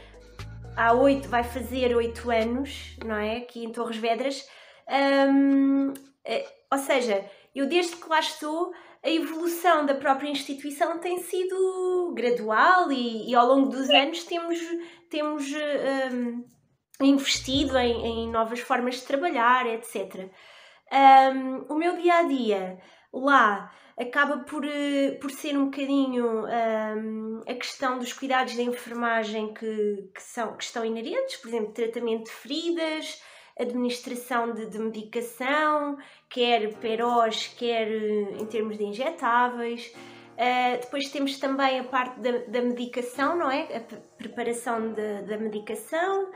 há 0.77 0.93
oito, 0.93 1.29
vai 1.29 1.43
fazer 1.43 1.97
oito 1.97 2.31
anos, 2.31 2.97
não 3.05 3.17
é? 3.17 3.39
Aqui 3.39 3.65
em 3.65 3.73
Torres 3.73 3.97
Vedras. 3.97 4.47
Um, 4.89 5.93
é, 6.25 6.47
ou 6.71 6.79
seja, 6.79 7.25
eu 7.55 7.67
desde 7.67 7.97
que 7.97 8.09
lá 8.09 8.21
estou, 8.21 8.73
a 9.03 9.11
evolução 9.11 9.87
da 9.87 9.95
própria 9.95 10.29
instituição 10.29 10.99
tem 10.99 11.19
sido 11.19 12.13
gradual 12.15 12.91
e, 12.93 13.31
e 13.31 13.35
ao 13.35 13.47
longo 13.47 13.71
dos 13.71 13.89
anos 13.89 14.25
temos, 14.25 14.59
temos 15.09 15.45
um, 16.13 16.45
investido 17.01 17.79
em, 17.79 18.05
em, 18.05 18.31
novas 18.31 18.61
formas 18.61 18.97
de 18.97 19.03
trabalhar, 19.03 19.67
etc. 19.67 20.29
Um, 20.93 21.73
o 21.73 21.75
meu 21.75 21.97
dia 21.97 22.19
a 22.19 22.23
dia 22.23 22.79
lá 23.13 23.73
acaba 23.99 24.39
por, 24.39 24.65
eh, 24.65 25.13
por 25.21 25.31
ser 25.31 25.57
um 25.57 25.67
bocadinho 25.67 26.45
um, 26.45 27.41
a 27.49 27.55
questão 27.55 27.99
dos 27.99 28.13
cuidados 28.13 28.53
de 28.53 28.63
enfermagem 28.63 29.55
que, 29.55 30.11
que, 30.15 30.23
são, 30.23 30.55
que 30.57 30.63
estão 30.63 30.85
inerentes, 30.85 31.37
por 31.37 31.49
exemplo, 31.49 31.73
tratamento 31.73 32.25
de 32.25 32.31
feridas, 32.31 33.23
administração 33.59 34.53
de, 34.53 34.67
de 34.67 34.79
medicação, 34.79 35.97
quer 36.29 36.75
perós, 36.75 37.49
quer 37.59 37.89
eh, 37.89 38.37
em 38.39 38.47
termos 38.47 38.77
de 38.77 38.85
injetáveis. 38.85 39.93
Uh, 40.37 40.81
depois 40.81 41.09
temos 41.09 41.39
também 41.39 41.81
a 41.81 41.85
parte 41.85 42.21
da, 42.21 42.31
da 42.47 42.61
medicação, 42.61 43.37
não 43.37 43.51
é? 43.51 43.77
A 43.77 43.81
preparação 44.19 44.93
de, 44.93 45.23
da 45.23 45.39
medicação. 45.39 46.31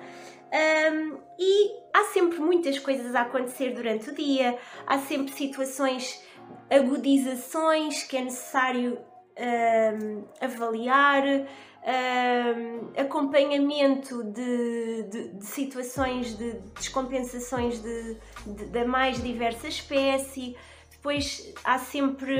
Um, 0.53 1.19
e 1.39 1.71
há 1.95 2.05
sempre 2.13 2.41
muitas 2.41 2.79
coisas 2.79 3.15
a 3.15 3.23
acontecer 3.23 3.71
durante 3.71 4.11
o 4.11 4.15
dia, 4.15 4.59
há 4.87 4.99
sempre 4.99 5.33
situações, 5.33 6.25
agudizações 6.69 8.03
que 8.03 8.17
é 8.17 8.23
necessário 8.23 8.99
um, 9.39 10.25
avaliar 10.41 11.23
acompanhamento 12.97 14.23
de, 14.25 15.03
de, 15.05 15.29
de, 15.29 15.47
situações 15.47 16.37
de 16.37 16.53
descompensações 16.75 17.81
de, 17.81 18.17
de, 18.47 18.65
da 18.67 18.85
mais 18.85 19.23
diversa 19.23 19.69
espécie. 19.69 20.57
Depois 20.91 21.55
há 21.65 21.79
sempre, 21.79 22.35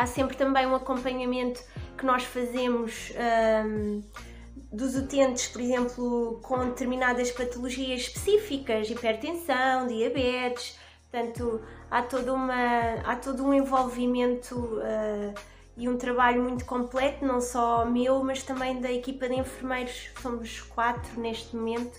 há 0.00 0.06
sempre 0.06 0.34
também 0.34 0.66
um 0.66 0.74
acompanhamento 0.74 1.62
que 1.96 2.06
nós 2.06 2.24
fazemos 2.24 3.12
um, 3.66 4.02
dos 4.72 4.96
utentes, 4.96 5.48
por 5.48 5.60
exemplo, 5.60 6.40
com 6.42 6.58
determinadas 6.66 7.30
patologias 7.30 8.02
específicas, 8.02 8.88
hipertensão, 8.88 9.86
diabetes. 9.86 10.78
Portanto, 11.10 11.60
há, 11.90 12.00
toda 12.00 12.32
uma, 12.32 12.94
há 13.04 13.14
todo 13.16 13.44
um 13.44 13.52
envolvimento. 13.52 14.56
Uh, 14.56 15.34
e 15.76 15.88
um 15.88 15.96
trabalho 15.96 16.42
muito 16.42 16.66
completo, 16.66 17.24
não 17.24 17.40
só 17.40 17.86
meu, 17.86 18.22
mas 18.22 18.42
também 18.42 18.80
da 18.82 18.92
equipa 18.92 19.26
de 19.26 19.36
enfermeiros, 19.36 20.10
somos 20.20 20.60
quatro 20.60 21.18
neste 21.18 21.56
momento, 21.56 21.98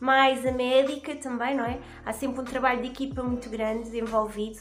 mais 0.00 0.44
a 0.44 0.50
médica 0.50 1.14
também, 1.14 1.54
não 1.54 1.64
é? 1.64 1.78
Há 2.04 2.12
sempre 2.12 2.40
um 2.40 2.44
trabalho 2.44 2.82
de 2.82 2.88
equipa 2.88 3.22
muito 3.22 3.48
grande 3.48 3.96
envolvido 3.96 4.58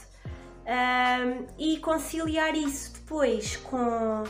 um, 0.69 1.47
e 1.57 1.77
conciliar 1.79 2.55
isso 2.55 2.93
depois 2.93 3.57
com, 3.57 4.23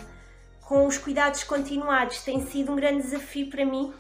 com 0.62 0.88
os 0.88 0.97
cuidados 0.97 1.43
continuados 1.43 2.21
tem 2.21 2.39
sido 2.45 2.71
um 2.71 2.75
grande 2.75 3.04
desafio 3.04 3.49
para 3.49 3.65
mim, 3.65 3.93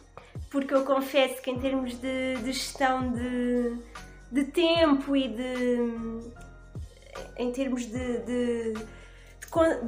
porque 0.49 0.73
eu 0.73 0.85
confesso 0.85 1.41
que 1.41 1.51
em 1.51 1.59
termos 1.59 1.93
de, 1.99 2.35
de 2.37 2.53
gestão 2.53 3.11
de, 3.11 3.77
de 4.31 4.43
tempo 4.45 5.15
e 5.15 5.27
de 5.27 6.29
em 7.37 7.51
termos 7.51 7.85
de, 7.85 8.17
de 8.19 8.73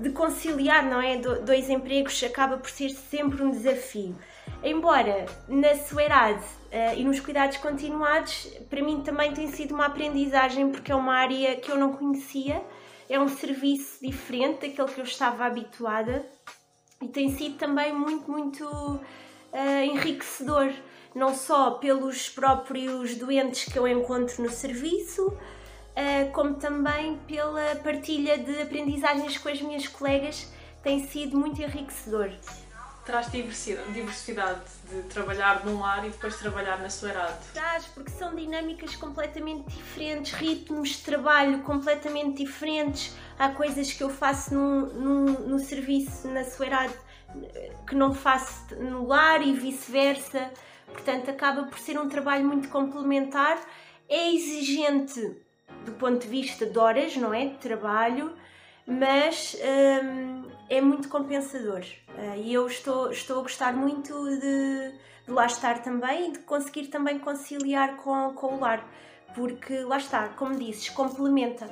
de 0.02 0.10
conciliar, 0.10 0.84
não 0.84 1.00
é? 1.00 1.18
Dois 1.18 1.70
empregos 1.70 2.22
acaba 2.24 2.58
por 2.58 2.70
ser 2.70 2.90
sempre 2.90 3.44
um 3.44 3.52
desafio. 3.52 4.16
Embora 4.64 5.28
na 5.48 5.76
SUERAD 5.76 6.42
uh, 6.72 6.98
e 6.98 7.04
nos 7.04 7.20
cuidados 7.20 7.58
continuados, 7.58 8.48
para 8.70 8.82
mim 8.82 9.02
também 9.02 9.34
tem 9.34 9.48
sido 9.48 9.74
uma 9.74 9.86
aprendizagem 9.88 10.70
porque 10.72 10.92
é 10.92 10.96
uma 10.96 11.14
área 11.14 11.56
que 11.58 11.70
eu 11.70 11.78
não 11.78 11.94
conhecia, 11.94 12.64
é 13.10 13.20
um 13.20 13.28
serviço 13.28 14.00
diferente 14.02 14.68
daquele 14.68 14.88
que 14.88 15.02
eu 15.02 15.06
estava 15.06 15.46
habituada 15.46 16.26
e 17.02 17.08
tem 17.08 17.36
sido 17.36 17.58
também 17.58 17.94
muito, 17.94 18.30
muito 18.32 18.66
uh, 18.66 19.84
enriquecedor, 19.84 20.72
não 21.14 21.36
só 21.36 21.72
pelos 21.72 22.30
próprios 22.30 23.16
doentes 23.16 23.66
que 23.66 23.78
eu 23.78 23.88
encontro 23.88 24.44
no 24.44 24.50
serviço, 24.50 25.28
uh, 25.28 26.32
como 26.32 26.54
também 26.56 27.18
pela 27.28 27.76
partilha 27.84 28.38
de 28.38 28.62
aprendizagens 28.62 29.38
com 29.38 29.50
as 29.50 29.62
minhas 29.62 29.88
colegas, 29.88 30.52
tem 30.82 31.06
sido 31.06 31.38
muito 31.38 31.62
enriquecedor. 31.62 32.32
Traz 33.06 33.32
diversidade, 33.32 33.92
diversidade 33.94 34.62
de 34.90 35.02
trabalhar 35.04 35.66
num 35.66 35.80
lar 35.80 36.06
e 36.06 36.10
depois 36.10 36.38
trabalhar 36.38 36.78
na 36.78 36.88
idade. 36.88 37.38
Traz, 37.54 37.86
porque 37.86 38.12
são 38.12 38.36
dinâmicas 38.36 38.96
completamente 38.96 39.70
diferentes, 39.70 40.34
ritmos 40.34 40.90
de 40.90 41.04
trabalho 41.04 41.64
completamente 41.64 42.44
diferentes. 42.44 43.16
Há 43.40 43.50
coisas 43.50 43.92
que 43.92 44.04
eu 44.04 44.10
faço 44.10 44.54
no, 44.54 44.86
no, 44.94 45.26
no 45.48 45.60
serviço 45.60 46.28
na 46.28 46.42
idade 46.42 46.94
que 47.88 47.96
não 47.96 48.14
faço 48.14 48.76
no 48.76 49.08
lar 49.08 49.42
e 49.42 49.54
vice-versa. 49.54 50.52
Portanto, 50.88 51.30
acaba 51.30 51.64
por 51.64 51.80
ser 51.80 52.00
um 52.00 52.08
trabalho 52.08 52.46
muito 52.46 52.70
complementar. 52.70 53.60
É 54.08 54.34
exigente 54.34 55.38
do 55.86 55.94
ponto 55.94 56.20
de 56.20 56.28
vista 56.28 56.66
de 56.66 56.78
horas, 56.78 57.16
não 57.16 57.34
é? 57.34 57.46
De 57.46 57.56
trabalho, 57.56 58.34
mas 58.86 59.56
hum, 60.04 60.51
é 60.72 60.80
muito 60.80 61.10
compensador. 61.10 61.82
Uh, 62.16 62.42
e 62.42 62.54
eu 62.54 62.66
estou, 62.66 63.12
estou 63.12 63.40
a 63.40 63.42
gostar 63.42 63.74
muito 63.74 64.14
de, 64.24 64.40
de, 64.40 65.32
lá 65.32 65.46
estar 65.46 65.84
também 65.84 66.30
e 66.30 66.32
de 66.32 66.40
conseguir 66.40 66.88
também 66.88 67.20
conciliar 67.20 67.98
com, 67.98 68.34
com 68.34 68.56
o 68.56 68.60
lar, 68.62 68.82
porque 69.36 69.80
lá 69.80 69.98
está, 69.98 70.30
como 70.30 70.58
dizes, 70.58 70.88
complementa. 70.90 71.70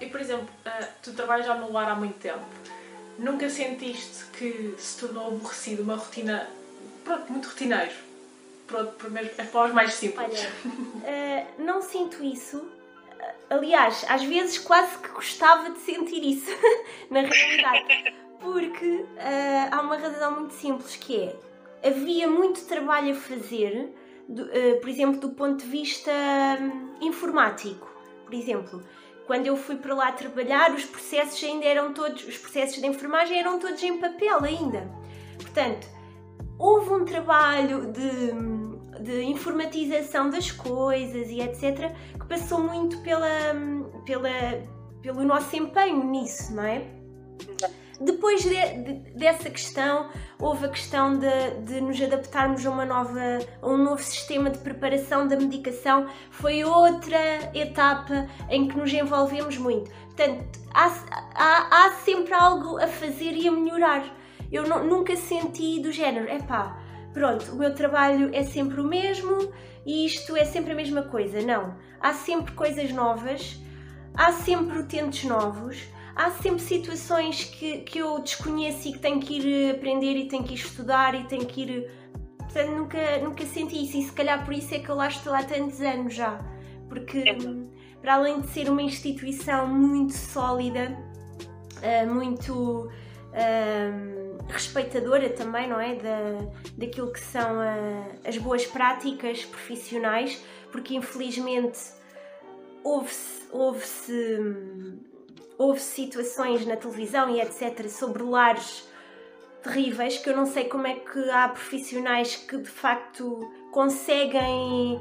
E 0.00 0.06
por 0.06 0.20
exemplo, 0.20 0.48
uh, 0.66 0.86
tu 1.00 1.12
trabalhas 1.12 1.46
já 1.46 1.54
no 1.54 1.72
lar 1.72 1.88
há 1.88 1.94
muito 1.94 2.18
tempo. 2.18 2.44
Nunca 3.16 3.48
sentiste 3.48 4.24
que 4.36 4.74
se 4.76 4.98
tornou 4.98 5.28
aborrecido 5.28 5.84
uma 5.84 5.94
rotina, 5.94 6.48
pronto, 7.04 7.30
muito 7.30 7.48
rotineiro? 7.48 7.94
Pronto, 8.66 8.92
para 9.52 9.66
os 9.66 9.72
mais 9.72 9.94
simples. 9.94 10.26
Olha, 10.28 10.50
uh, 10.66 11.62
não 11.62 11.80
sinto 11.80 12.24
isso, 12.24 12.68
Aliás, 13.50 14.04
às 14.08 14.22
vezes 14.24 14.58
quase 14.58 14.98
que 14.98 15.08
gostava 15.08 15.70
de 15.70 15.78
sentir 15.80 16.22
isso, 16.22 16.50
na 17.10 17.20
realidade. 17.20 18.14
Porque 18.40 18.86
uh, 18.86 19.68
há 19.70 19.80
uma 19.80 19.96
razão 19.96 20.40
muito 20.40 20.54
simples 20.54 20.96
que 20.96 21.16
é 21.16 21.48
havia 21.84 22.28
muito 22.28 22.64
trabalho 22.64 23.12
a 23.12 23.14
fazer, 23.14 23.92
do, 24.28 24.42
uh, 24.42 24.80
por 24.80 24.88
exemplo, 24.88 25.20
do 25.20 25.30
ponto 25.30 25.64
de 25.64 25.70
vista 25.70 26.10
um, 26.60 27.06
informático. 27.06 27.88
Por 28.24 28.34
exemplo, 28.34 28.82
quando 29.26 29.46
eu 29.46 29.56
fui 29.56 29.76
para 29.76 29.94
lá 29.94 30.12
trabalhar, 30.12 30.72
os 30.72 30.84
processos 30.84 31.42
ainda 31.42 31.64
eram 31.64 31.92
todos, 31.92 32.26
os 32.26 32.36
processos 32.36 32.80
de 32.80 32.86
enfermagem 32.86 33.38
eram 33.38 33.58
todos 33.58 33.82
em 33.82 33.98
papel 33.98 34.44
ainda. 34.44 34.88
Portanto, 35.36 35.86
houve 36.58 36.90
um 36.90 37.04
trabalho 37.04 37.92
de 37.92 38.32
hum, 38.32 38.57
de 39.00 39.22
informatização 39.22 40.30
das 40.30 40.50
coisas 40.50 41.28
e 41.28 41.40
etc., 41.40 41.92
que 42.18 42.26
passou 42.26 42.60
muito 42.60 42.98
pela, 42.98 43.28
pela, 44.04 44.28
pelo 45.02 45.24
nosso 45.24 45.56
empenho 45.56 46.04
nisso, 46.04 46.54
não 46.54 46.64
é? 46.64 46.98
Depois 48.00 48.42
de, 48.42 48.50
de, 48.50 48.92
dessa 49.16 49.50
questão, 49.50 50.08
houve 50.38 50.66
a 50.66 50.68
questão 50.68 51.18
de, 51.18 51.50
de, 51.64 51.80
nos 51.80 52.00
adaptarmos 52.00 52.64
a, 52.64 52.70
uma 52.70 52.84
nova, 52.84 53.20
a 53.60 53.66
um 53.66 53.76
novo 53.76 54.00
sistema 54.00 54.50
de 54.50 54.58
preparação 54.58 55.26
da 55.26 55.36
medicação. 55.36 56.06
Foi 56.30 56.62
outra 56.62 57.18
etapa 57.54 58.28
em 58.48 58.68
que 58.68 58.76
nos 58.76 58.92
envolvemos 58.92 59.58
muito. 59.58 59.90
Portanto, 59.90 60.60
há, 60.72 60.86
há, 61.34 61.86
há 61.86 61.92
sempre 62.04 62.34
algo 62.34 62.78
a 62.78 62.86
fazer 62.86 63.32
e 63.32 63.48
a 63.48 63.50
melhorar. 63.50 64.04
Eu 64.50 64.66
não, 64.66 64.84
nunca 64.84 65.16
senti 65.16 65.80
do 65.80 65.90
género, 65.90 66.30
epá, 66.30 66.78
pronto, 67.12 67.52
o 67.52 67.56
meu 67.56 67.74
trabalho 67.74 68.30
é 68.32 68.42
sempre 68.42 68.80
o 68.80 68.84
mesmo 68.84 69.52
e 69.84 70.06
isto 70.06 70.36
é 70.36 70.44
sempre 70.44 70.72
a 70.72 70.74
mesma 70.74 71.02
coisa. 71.02 71.40
Não. 71.40 71.76
Há 72.00 72.12
sempre 72.12 72.52
coisas 72.52 72.92
novas, 72.92 73.60
há 74.14 74.32
sempre 74.32 74.78
utentes 74.78 75.24
novos, 75.24 75.82
há 76.14 76.30
sempre 76.30 76.60
situações 76.60 77.44
que, 77.44 77.78
que 77.78 77.98
eu 77.98 78.20
desconheço 78.20 78.88
e 78.88 78.92
que 78.92 78.98
tenho 78.98 79.20
que 79.20 79.38
ir 79.38 79.74
aprender 79.74 80.14
e 80.16 80.28
tenho 80.28 80.44
que 80.44 80.54
ir 80.54 80.58
estudar 80.58 81.14
e 81.14 81.24
tenho 81.24 81.46
que 81.46 81.62
ir. 81.62 81.90
Portanto, 82.38 82.70
nunca, 82.70 83.18
nunca 83.18 83.44
senti 83.44 83.84
isso 83.84 83.98
e 83.98 84.02
se 84.02 84.12
calhar 84.12 84.44
por 84.44 84.54
isso 84.54 84.74
é 84.74 84.78
que 84.78 84.88
eu 84.88 84.94
lá 84.94 85.08
estou 85.08 85.34
há 85.34 85.42
tantos 85.42 85.80
anos 85.80 86.14
já. 86.14 86.38
Porque, 86.88 87.24
para 88.00 88.14
além 88.14 88.40
de 88.40 88.48
ser 88.48 88.70
uma 88.70 88.80
instituição 88.80 89.66
muito 89.66 90.14
sólida, 90.14 90.96
eh, 91.82 92.06
muito 92.06 92.88
uh, 93.28 94.17
respeitadora 94.48 95.28
também, 95.30 95.68
não 95.68 95.80
é? 95.80 95.94
Da, 95.94 96.50
daquilo 96.76 97.12
que 97.12 97.20
são 97.20 97.58
uh, 97.58 98.18
as 98.24 98.36
boas 98.38 98.66
práticas 98.66 99.44
profissionais, 99.44 100.42
porque 100.72 100.94
infelizmente 100.94 101.78
houve-se 102.82 103.46
houve 103.50 103.84
houve 105.58 105.80
situações 105.80 106.64
na 106.66 106.76
televisão 106.76 107.28
e 107.34 107.40
etc. 107.40 107.88
sobre 107.88 108.22
lares 108.22 108.88
terríveis 109.62 110.18
que 110.18 110.30
eu 110.30 110.36
não 110.36 110.46
sei 110.46 110.64
como 110.64 110.86
é 110.86 110.94
que 110.94 111.30
há 111.30 111.48
profissionais 111.48 112.36
que 112.36 112.58
de 112.58 112.68
facto 112.68 113.50
conseguem 113.72 115.00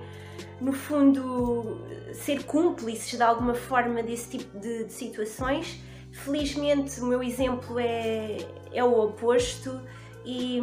no 0.60 0.74
fundo 0.74 1.86
ser 2.14 2.44
cúmplices 2.44 3.16
de 3.16 3.22
alguma 3.22 3.54
forma 3.54 4.02
desse 4.02 4.30
tipo 4.38 4.58
de, 4.58 4.86
de 4.86 4.94
situações 4.94 5.80
Felizmente, 6.12 7.00
o 7.00 7.06
meu 7.06 7.22
exemplo 7.22 7.78
é, 7.80 8.38
é 8.78 8.84
o 8.84 9.00
oposto. 9.00 9.82
E, 10.26 10.60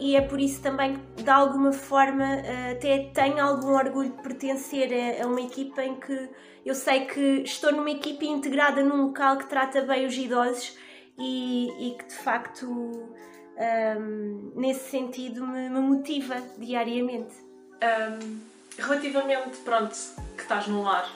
e, 0.00 0.16
é 0.16 0.20
por 0.20 0.40
isso 0.40 0.60
também 0.60 0.96
que 1.16 1.22
de 1.22 1.30
alguma 1.30 1.72
forma 1.72 2.24
até 2.72 3.08
tenho 3.14 3.40
algum 3.40 3.76
orgulho 3.76 4.10
de 4.10 4.20
pertencer 4.20 4.90
a, 4.92 5.22
a, 5.22 5.26
uma 5.28 5.40
equipa 5.40 5.80
em 5.84 5.94
que 5.94 6.28
eu 6.64 6.74
sei 6.74 7.04
que 7.04 7.20
estou 7.44 7.70
numa 7.70 7.90
equipa 7.90 8.24
integrada 8.24 8.82
num 8.82 9.06
local 9.06 9.36
que 9.36 9.46
trata 9.46 9.82
bem 9.82 10.06
os 10.06 10.16
idosos 10.16 10.76
e, 11.16 11.68
e 11.78 11.96
que 11.96 12.04
de 12.04 12.14
facto 12.14 12.66
um, 12.66 14.52
nesse 14.56 14.90
sentido 14.90 15.46
me, 15.46 15.70
me 15.70 15.78
motiva 15.78 16.42
diariamente. 16.58 17.34
Um, 17.76 18.40
relativamente, 18.76 19.58
pronto, 19.58 19.94
que 20.36 20.42
estás 20.42 20.66
no 20.66 20.82
lar, 20.82 21.08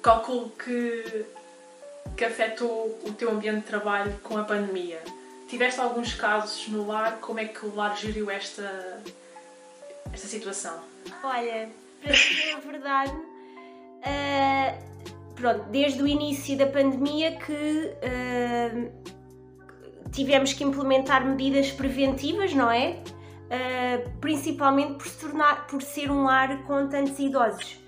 calculo 0.00 0.50
que 0.50 1.26
que 2.16 2.24
afetou 2.24 2.98
o 3.04 3.12
teu 3.12 3.30
ambiente 3.30 3.60
de 3.60 3.66
trabalho 3.66 4.12
com 4.22 4.38
a 4.38 4.44
pandemia. 4.44 5.00
Tiveste 5.48 5.80
alguns 5.80 6.14
casos 6.14 6.68
no 6.68 6.86
lar, 6.86 7.18
como 7.20 7.38
é 7.38 7.44
que 7.44 7.66
o 7.66 7.74
lar 7.74 7.96
geriu 7.96 8.30
esta, 8.30 9.02
esta 10.12 10.26
situação? 10.26 10.80
Olha, 11.22 11.68
para 12.02 12.12
dizer 12.12 12.54
a 12.54 12.60
verdade, 12.60 13.12
uh, 13.12 15.34
pronto, 15.34 15.64
desde 15.70 16.02
o 16.02 16.06
início 16.06 16.56
da 16.56 16.66
pandemia 16.66 17.36
que 17.36 17.52
uh, 17.52 18.92
tivemos 20.12 20.52
que 20.52 20.64
implementar 20.64 21.26
medidas 21.26 21.70
preventivas, 21.70 22.54
não 22.54 22.70
é? 22.70 23.02
Uh, 23.44 24.10
principalmente 24.20 24.94
por, 24.94 25.06
se 25.06 25.18
tornar, 25.18 25.66
por 25.66 25.82
ser 25.82 26.10
um 26.10 26.24
lar 26.24 26.62
com 26.64 26.88
tantos 26.88 27.18
idosos. 27.18 27.78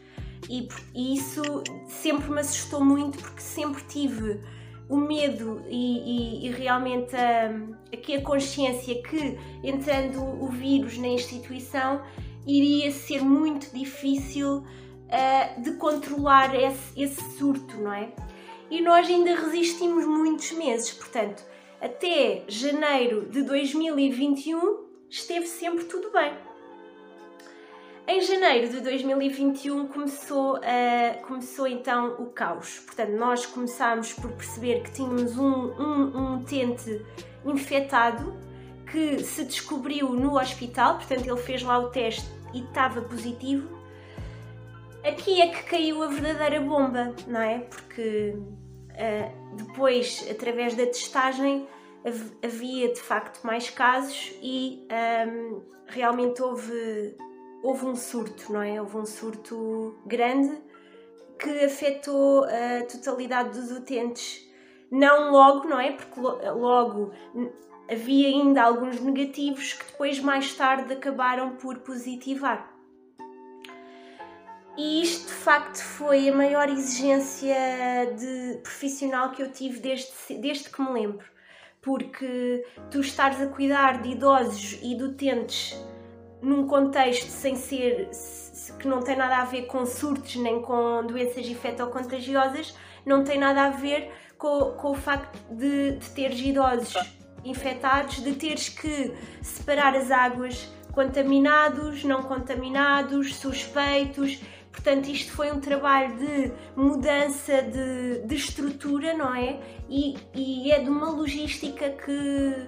E, 0.48 0.68
e, 0.94 1.14
isso 1.14 1.42
sempre 1.88 2.30
me 2.30 2.40
assustou 2.40 2.84
muito 2.84 3.18
porque 3.18 3.40
sempre 3.40 3.82
tive 3.84 4.40
o 4.88 4.96
medo 4.96 5.62
e, 5.68 6.44
e, 6.44 6.46
e 6.46 6.50
realmente 6.50 7.14
a, 7.16 7.50
a 7.50 8.20
consciência 8.22 9.02
que 9.02 9.38
entrando 9.62 10.22
o 10.22 10.48
vírus 10.48 10.96
na 10.98 11.08
instituição 11.08 12.02
iria 12.46 12.90
ser 12.92 13.22
muito 13.22 13.74
difícil 13.76 14.58
uh, 14.58 15.62
de 15.62 15.72
controlar 15.72 16.54
esse, 16.54 17.00
esse 17.00 17.20
surto, 17.36 17.76
não 17.78 17.92
é? 17.92 18.12
E 18.70 18.80
nós 18.80 19.08
ainda 19.08 19.34
resistimos 19.34 20.04
muitos 20.04 20.52
meses, 20.52 20.92
portanto, 20.92 21.44
até 21.80 22.44
janeiro 22.48 23.28
de 23.28 23.42
2021 23.42 24.86
esteve 25.08 25.46
sempre 25.46 25.84
tudo 25.84 26.10
bem. 26.10 26.32
Em 28.08 28.20
janeiro 28.20 28.68
de 28.68 28.80
2021 28.82 29.88
começou, 29.88 30.58
uh, 30.58 31.26
começou 31.26 31.66
então 31.66 32.14
o 32.20 32.26
caos. 32.26 32.78
Portanto, 32.78 33.10
nós 33.10 33.44
começámos 33.44 34.12
por 34.12 34.30
perceber 34.30 34.84
que 34.84 34.92
tínhamos 34.92 35.36
um, 35.36 35.72
um, 35.72 36.16
um 36.16 36.36
utente 36.36 37.04
infectado 37.44 38.32
que 38.92 39.18
se 39.24 39.44
descobriu 39.44 40.10
no 40.10 40.38
hospital, 40.38 40.98
portanto, 40.98 41.26
ele 41.26 41.36
fez 41.36 41.64
lá 41.64 41.80
o 41.80 41.88
teste 41.88 42.30
e 42.54 42.60
estava 42.60 43.02
positivo. 43.02 43.76
Aqui 45.04 45.42
é 45.42 45.48
que 45.48 45.64
caiu 45.64 46.00
a 46.04 46.06
verdadeira 46.06 46.60
bomba, 46.60 47.12
não 47.26 47.40
é? 47.40 47.58
Porque 47.58 48.36
uh, 48.36 49.56
depois, 49.56 50.24
através 50.30 50.76
da 50.76 50.86
testagem, 50.86 51.66
havia 52.40 52.92
de 52.92 53.00
facto 53.00 53.44
mais 53.44 53.68
casos 53.68 54.32
e 54.40 54.86
um, 54.88 54.94
ehm, 54.94 55.62
realmente 55.88 56.40
houve 56.40 57.16
houve 57.66 57.84
um 57.84 57.96
surto, 57.96 58.52
não 58.52 58.62
é? 58.62 58.80
Houve 58.80 58.96
um 58.96 59.04
surto 59.04 59.98
grande 60.06 60.56
que 61.36 61.64
afetou 61.64 62.44
a 62.44 62.84
totalidade 62.84 63.58
dos 63.58 63.72
utentes. 63.72 64.46
Não 64.88 65.32
logo, 65.32 65.68
não 65.68 65.80
é? 65.80 65.92
Porque 65.92 66.20
logo 66.20 67.12
havia 67.90 68.28
ainda 68.28 68.62
alguns 68.62 69.00
negativos 69.00 69.72
que 69.72 69.84
depois, 69.84 70.20
mais 70.20 70.54
tarde, 70.54 70.92
acabaram 70.92 71.56
por 71.56 71.78
positivar. 71.80 72.72
E 74.78 75.02
isto 75.02 75.26
de 75.26 75.34
facto 75.34 75.82
foi 75.82 76.28
a 76.28 76.34
maior 76.34 76.68
exigência 76.68 77.56
de 78.16 78.60
profissional 78.62 79.32
que 79.32 79.42
eu 79.42 79.50
tive 79.50 79.80
desde, 79.80 80.12
desde 80.38 80.70
que 80.70 80.80
me 80.80 80.92
lembro. 80.92 81.26
Porque 81.82 82.64
tu 82.90 83.00
estares 83.00 83.40
a 83.40 83.46
cuidar 83.48 84.02
de 84.02 84.10
idosos 84.10 84.78
e 84.82 84.96
de 84.96 85.02
utentes 85.02 85.76
num 86.42 86.66
contexto 86.66 87.28
sem 87.28 87.56
ser 87.56 88.10
que 88.78 88.86
não 88.86 89.00
tem 89.00 89.16
nada 89.16 89.38
a 89.38 89.44
ver 89.44 89.62
com 89.62 89.86
surtos 89.86 90.36
nem 90.36 90.60
com 90.60 91.04
doenças 91.06 91.46
infecto-contagiosas, 91.46 92.74
não 93.04 93.24
tem 93.24 93.38
nada 93.38 93.64
a 93.64 93.70
ver 93.70 94.10
com, 94.36 94.72
com 94.72 94.90
o 94.90 94.94
facto 94.94 95.38
de, 95.50 95.92
de 95.92 96.10
teres 96.10 96.40
idosos 96.40 96.94
infectados, 97.44 98.22
de 98.22 98.32
teres 98.34 98.68
que 98.68 99.14
separar 99.40 99.94
as 99.94 100.10
águas 100.10 100.68
contaminados, 100.92 102.02
não 102.04 102.22
contaminados, 102.22 103.36
suspeitos. 103.36 104.40
Portanto, 104.72 105.08
isto 105.08 105.32
foi 105.32 105.50
um 105.52 105.60
trabalho 105.60 106.16
de 106.16 106.52
mudança 106.74 107.62
de, 107.62 108.26
de 108.26 108.34
estrutura, 108.34 109.14
não 109.14 109.34
é? 109.34 109.60
E, 109.88 110.16
e 110.34 110.72
é 110.72 110.80
de 110.80 110.90
uma 110.90 111.10
logística 111.10 111.90
que 111.90 112.66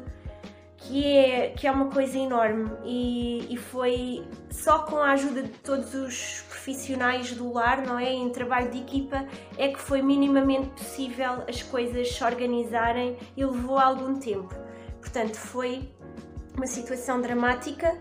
que 0.79 1.05
é, 1.05 1.51
que 1.51 1.67
é 1.67 1.71
uma 1.71 1.91
coisa 1.91 2.17
enorme 2.17 2.71
e, 2.85 3.53
e, 3.53 3.57
foi 3.57 4.25
só 4.51 4.81
com 4.81 4.97
a 4.97 5.13
ajuda 5.13 5.43
de 5.43 5.49
todos 5.59 5.93
os 5.93 6.43
profissionais 6.49 7.33
do 7.33 7.53
lar, 7.53 7.85
não 7.85 7.99
é? 7.99 8.13
Em 8.13 8.31
trabalho 8.31 8.71
de 8.71 8.79
equipa, 8.79 9.27
é 9.57 9.69
que 9.69 9.79
foi 9.79 10.01
minimamente 10.03 10.69
possível 10.69 11.43
as 11.49 11.63
coisas 11.63 12.13
se 12.13 12.23
organizarem 12.23 13.17
e 13.37 13.45
levou 13.45 13.79
algum 13.79 14.19
tempo. 14.19 14.55
Portanto, 15.01 15.37
foi 15.37 15.89
uma 16.57 16.67
situação 16.67 17.21
dramática. 17.21 17.99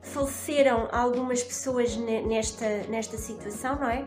Faleceram 0.00 0.88
algumas 0.92 1.42
pessoas 1.42 1.96
nesta, 1.96 2.84
nesta 2.88 3.16
situação, 3.16 3.76
não 3.76 3.88
é? 3.88 4.06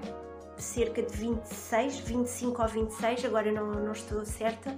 Cerca 0.58 1.02
de 1.02 1.14
26, 1.14 2.00
25 2.00 2.62
ou 2.62 2.68
26, 2.68 3.26
agora 3.26 3.52
não, 3.52 3.72
não 3.72 3.92
estou 3.92 4.26
certa 4.26 4.74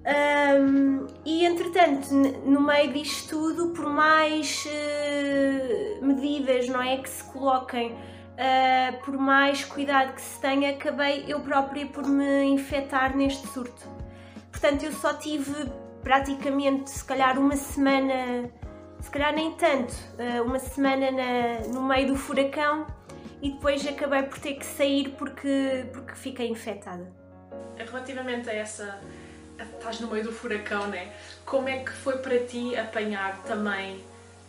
um, 0.00 1.06
e 1.26 1.44
entretanto, 1.44 2.14
no 2.14 2.60
meio 2.60 2.92
disto 2.92 3.28
tudo, 3.28 3.70
por 3.70 3.86
mais 3.86 4.64
uh, 4.66 6.04
medidas 6.04 6.68
não 6.68 6.82
é, 6.82 6.96
que 6.96 7.08
se 7.08 7.22
coloquem, 7.24 7.92
uh, 7.92 9.04
por 9.04 9.18
mais 9.18 9.64
cuidado 9.64 10.14
que 10.14 10.22
se 10.22 10.40
tenha, 10.40 10.70
acabei 10.70 11.26
eu 11.28 11.40
própria 11.40 11.86
por 11.86 12.06
me 12.06 12.44
infectar 12.44 13.14
neste 13.14 13.46
surto. 13.48 13.88
Portanto, 14.50 14.84
eu 14.84 14.92
só 14.92 15.12
tive 15.14 15.70
praticamente, 16.02 16.88
se 16.90 17.04
calhar, 17.04 17.38
uma 17.38 17.56
semana, 17.56 18.50
se 19.00 19.10
calhar 19.10 19.34
nem 19.34 19.52
tanto, 19.52 19.92
uh, 19.92 20.42
uma 20.44 20.58
semana 20.58 21.10
na, 21.10 21.68
no 21.74 21.82
meio 21.82 22.08
do 22.08 22.16
furacão 22.16 22.86
e 23.42 23.50
depois 23.50 23.86
acabei 23.86 24.22
por 24.22 24.38
ter 24.38 24.54
que 24.54 24.64
sair 24.64 25.10
porque, 25.18 25.86
porque 25.92 26.14
fiquei 26.14 26.48
infectada. 26.48 27.06
Relativamente 27.76 28.48
a 28.48 28.54
essa 28.54 29.00
estás 29.64 30.00
no 30.00 30.08
meio 30.08 30.24
do 30.24 30.32
furacão, 30.32 30.86
né? 30.88 31.08
Como 31.44 31.68
é 31.68 31.78
que 31.78 31.90
foi 31.90 32.18
para 32.18 32.38
ti 32.40 32.76
apanhar 32.76 33.42
também 33.42 33.96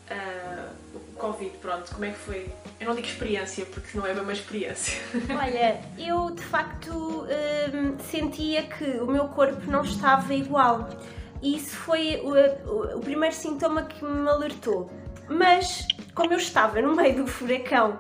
uh, 0.10 0.70
o 0.96 1.00
Covid? 1.16 1.58
Pronto, 1.58 1.92
como 1.94 2.06
é 2.06 2.12
que 2.12 2.20
foi? 2.20 2.50
Eu 2.80 2.88
não 2.88 2.96
digo 2.96 3.08
experiência, 3.08 3.66
porque 3.66 3.98
não 3.98 4.06
é 4.06 4.12
a 4.12 4.16
mesma 4.16 4.34
experiência. 4.34 5.02
Olha, 5.30 5.82
eu 5.98 6.32
de 6.32 6.44
facto 6.44 6.92
hum, 6.94 7.98
sentia 8.00 8.64
que 8.64 8.86
o 9.00 9.08
meu 9.08 9.28
corpo 9.30 9.70
não 9.70 9.84
estava 9.84 10.34
igual. 10.34 10.90
E 11.42 11.56
isso 11.56 11.76
foi 11.76 12.22
o, 12.24 12.98
o, 12.98 13.00
primeiro 13.00 13.36
sintoma 13.36 13.84
que 13.84 14.06
me 14.06 14.30
alertou. 14.30 14.92
Mas, 15.28 15.88
como 16.14 16.34
eu 16.34 16.38
estava 16.38 16.80
no 16.82 16.96
meio 16.96 17.16
do 17.16 17.28
furacão, 17.28 17.98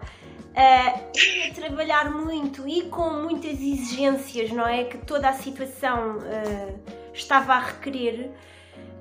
uh, 0.51 1.53
trabalhar 1.55 2.11
muito 2.11 2.67
e 2.67 2.83
com 2.83 3.09
muitas 3.09 3.53
exigências, 3.53 4.51
não 4.51 4.67
é? 4.67 4.83
Que 4.83 4.97
toda 4.99 5.29
a 5.29 5.33
situação 5.33 6.17
uh, 6.17 7.00
estava 7.13 7.53
a 7.53 7.59
requerer. 7.59 8.31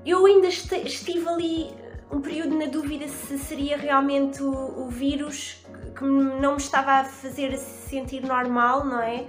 Eu 0.04 0.26
ainda 0.26 0.48
est 0.48 0.72
estive 0.72 1.28
ali 1.28 1.70
um 2.10 2.20
período 2.20 2.58
na 2.58 2.66
dúvida 2.66 3.06
se 3.06 3.38
seria 3.38 3.76
realmente 3.76 4.42
o, 4.42 4.84
o 4.84 4.88
vírus 4.88 5.64
que 5.96 6.04
não 6.04 6.52
me 6.52 6.58
estava 6.58 6.92
a 6.92 7.04
fazer 7.04 7.56
sentir 7.56 8.22
normal, 8.22 8.84
não 8.84 9.00
é? 9.00 9.26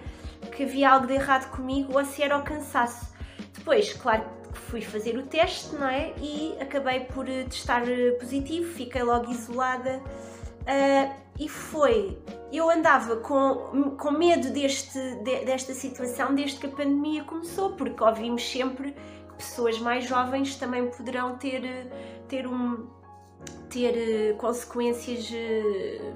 Que 0.51 0.63
havia 0.63 0.89
algo 0.89 1.07
de 1.07 1.13
errado 1.13 1.51
comigo 1.51 1.97
ou 1.97 2.03
se 2.05 2.23
era 2.23 2.37
o 2.37 2.43
cansaço. 2.43 3.13
Depois, 3.53 3.93
claro 3.93 4.23
que 4.51 4.57
fui 4.57 4.81
fazer 4.81 5.17
o 5.17 5.23
teste, 5.23 5.75
não 5.75 5.87
é? 5.87 6.13
E 6.17 6.55
acabei 6.59 7.01
por 7.01 7.29
eh, 7.29 7.43
testar 7.43 7.83
eh, 7.87 8.11
positivo, 8.11 8.73
fiquei 8.73 9.03
logo 9.03 9.31
isolada. 9.31 10.01
Uh, 10.61 11.13
e 11.41 11.49
foi. 11.49 12.19
Eu 12.54 12.69
andava 12.69 13.15
com, 13.15 13.95
com 13.97 14.12
medo 14.12 14.51
deste, 14.51 14.99
de, 15.23 15.43
desta 15.43 15.73
situação 15.73 16.36
desde 16.36 16.60
que 16.60 16.67
a 16.67 16.69
pandemia 16.69 17.23
começou, 17.23 17.71
porque 17.71 18.01
ouvimos 18.04 18.47
sempre 18.47 18.91
que 18.91 19.34
pessoas 19.38 19.80
mais 19.80 20.06
jovens 20.06 20.56
também 20.56 20.88
poderão 20.91 21.36
ter, 21.39 21.63
ter 22.27 22.45
um, 22.45 22.88
ter 23.71 24.38
consequências, 24.38 25.32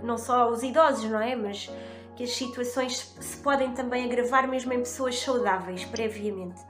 não 0.03 0.15
só 0.15 0.51
os 0.51 0.61
idosos, 0.61 1.09
não 1.09 1.19
é? 1.19 1.35
Mas 1.35 1.71
que 2.15 2.23
as 2.23 2.31
situações 2.31 3.15
se 3.19 3.37
podem 3.37 3.73
também 3.73 4.05
agravar 4.05 4.47
mesmo 4.47 4.71
em 4.73 4.79
pessoas 4.79 5.19
saudáveis, 5.19 5.83
previamente. 5.85 6.61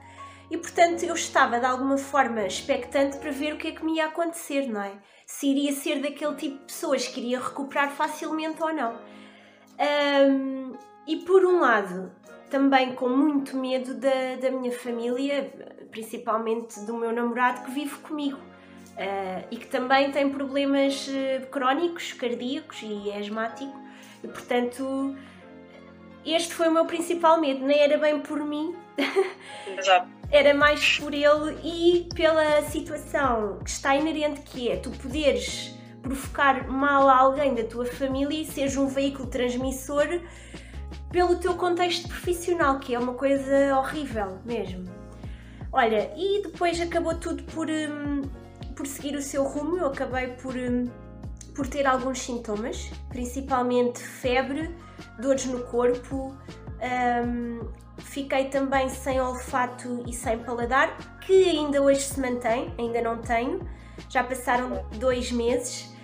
E 0.50 0.56
portanto 0.56 1.02
eu 1.02 1.14
estava 1.14 1.58
de 1.58 1.66
alguma 1.66 1.98
forma 1.98 2.46
expectante 2.46 3.18
para 3.18 3.30
ver 3.30 3.54
o 3.54 3.56
que 3.56 3.68
é 3.68 3.72
que 3.72 3.84
me 3.84 3.96
ia 3.96 4.06
acontecer, 4.06 4.66
não 4.66 4.80
é? 4.80 4.92
Se 5.26 5.48
iria 5.48 5.72
ser 5.72 6.00
daquele 6.00 6.36
tipo 6.36 6.58
de 6.58 6.64
pessoas 6.64 7.08
que 7.08 7.20
iria 7.20 7.40
recuperar 7.40 7.90
facilmente 7.90 8.62
ou 8.62 8.72
não. 8.72 8.94
Um, 9.78 10.72
e 11.06 11.16
por 11.16 11.44
um 11.44 11.58
lado, 11.58 12.12
também 12.48 12.94
com 12.94 13.08
muito 13.08 13.56
medo 13.56 13.94
da, 13.94 14.36
da 14.40 14.50
minha 14.50 14.72
família, 14.72 15.52
principalmente 15.90 16.78
do 16.80 16.94
meu 16.94 17.12
namorado 17.12 17.64
que 17.64 17.70
vive 17.72 17.96
comigo. 17.98 18.38
Uh, 18.96 19.44
e 19.50 19.56
que 19.58 19.66
também 19.66 20.10
tem 20.10 20.30
problemas 20.30 21.06
uh, 21.08 21.46
crónicos, 21.50 22.14
cardíacos 22.14 22.78
e 22.82 23.12
asmático, 23.12 23.78
e 24.24 24.28
portanto 24.28 25.14
este 26.24 26.54
foi 26.54 26.68
o 26.68 26.72
meu 26.72 26.86
principal 26.86 27.38
medo, 27.38 27.62
nem 27.62 27.78
era 27.78 27.98
bem 27.98 28.18
por 28.20 28.42
mim, 28.42 28.74
Exato. 29.78 30.08
Era 30.30 30.54
mais 30.54 30.98
por 30.98 31.14
ele 31.14 31.58
e 31.62 32.08
pela 32.14 32.62
situação 32.62 33.58
que 33.62 33.70
está 33.70 33.94
inerente 33.94 34.40
que 34.42 34.68
é 34.68 34.76
tu 34.76 34.90
poderes 34.90 35.74
provocar 36.02 36.68
mal 36.68 37.08
a 37.08 37.16
alguém 37.16 37.54
da 37.54 37.64
tua 37.64 37.86
família 37.86 38.42
e 38.42 38.44
seres 38.44 38.76
um 38.76 38.86
veículo 38.86 39.28
transmissor 39.28 40.20
pelo 41.10 41.36
teu 41.36 41.54
contexto 41.54 42.08
profissional, 42.08 42.78
que 42.78 42.94
é 42.94 42.98
uma 42.98 43.14
coisa 43.14 43.76
horrível 43.78 44.38
mesmo. 44.44 44.84
Olha, 45.72 46.12
e 46.16 46.42
depois 46.42 46.80
acabou 46.80 47.14
tudo 47.14 47.42
por, 47.44 47.68
hum, 47.68 48.22
por 48.74 48.86
seguir 48.86 49.16
o 49.16 49.22
seu 49.22 49.44
rumo, 49.44 49.78
eu 49.78 49.86
acabei 49.86 50.28
por, 50.28 50.54
hum, 50.54 50.84
por 51.54 51.66
ter 51.66 51.86
alguns 51.86 52.20
sintomas, 52.20 52.90
principalmente 53.08 53.98
febre, 53.98 54.74
dores 55.18 55.46
no 55.46 55.60
corpo, 55.64 56.36
um, 57.24 57.60
fiquei 57.98 58.46
também 58.46 58.88
sem 58.88 59.20
olfato 59.20 60.02
e 60.06 60.12
sem 60.12 60.38
paladar, 60.38 60.96
que 61.20 61.48
ainda 61.48 61.82
hoje 61.82 62.02
se 62.02 62.20
mantém, 62.20 62.72
ainda 62.78 63.00
não 63.02 63.18
tenho, 63.18 63.60
já 64.08 64.22
passaram 64.22 64.84
dois 64.96 65.32
meses. 65.32 65.94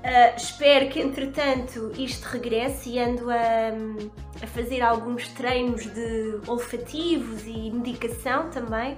Uh, 0.00 0.34
espero 0.34 0.88
que 0.88 0.98
entretanto 0.98 1.92
isto 1.98 2.24
regresse 2.24 2.88
e 2.88 2.98
ando 2.98 3.30
a, 3.30 3.34
a, 4.42 4.46
fazer 4.46 4.80
alguns 4.80 5.28
treinos 5.28 5.84
de 5.84 6.40
olfativos 6.46 7.42
e 7.46 7.70
medicação 7.70 8.48
também. 8.48 8.96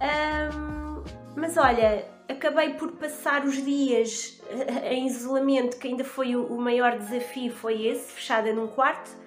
Um, 0.00 1.02
mas 1.34 1.56
olha, 1.56 2.06
acabei 2.28 2.74
por 2.74 2.92
passar 2.92 3.44
os 3.44 3.56
dias 3.64 4.40
em 4.88 5.08
isolamento, 5.08 5.78
que 5.78 5.88
ainda 5.88 6.04
foi 6.04 6.36
o 6.36 6.56
maior 6.58 6.96
desafio, 6.96 7.52
foi 7.52 7.84
esse, 7.84 8.12
fechada 8.12 8.52
num 8.52 8.68
quarto 8.68 9.23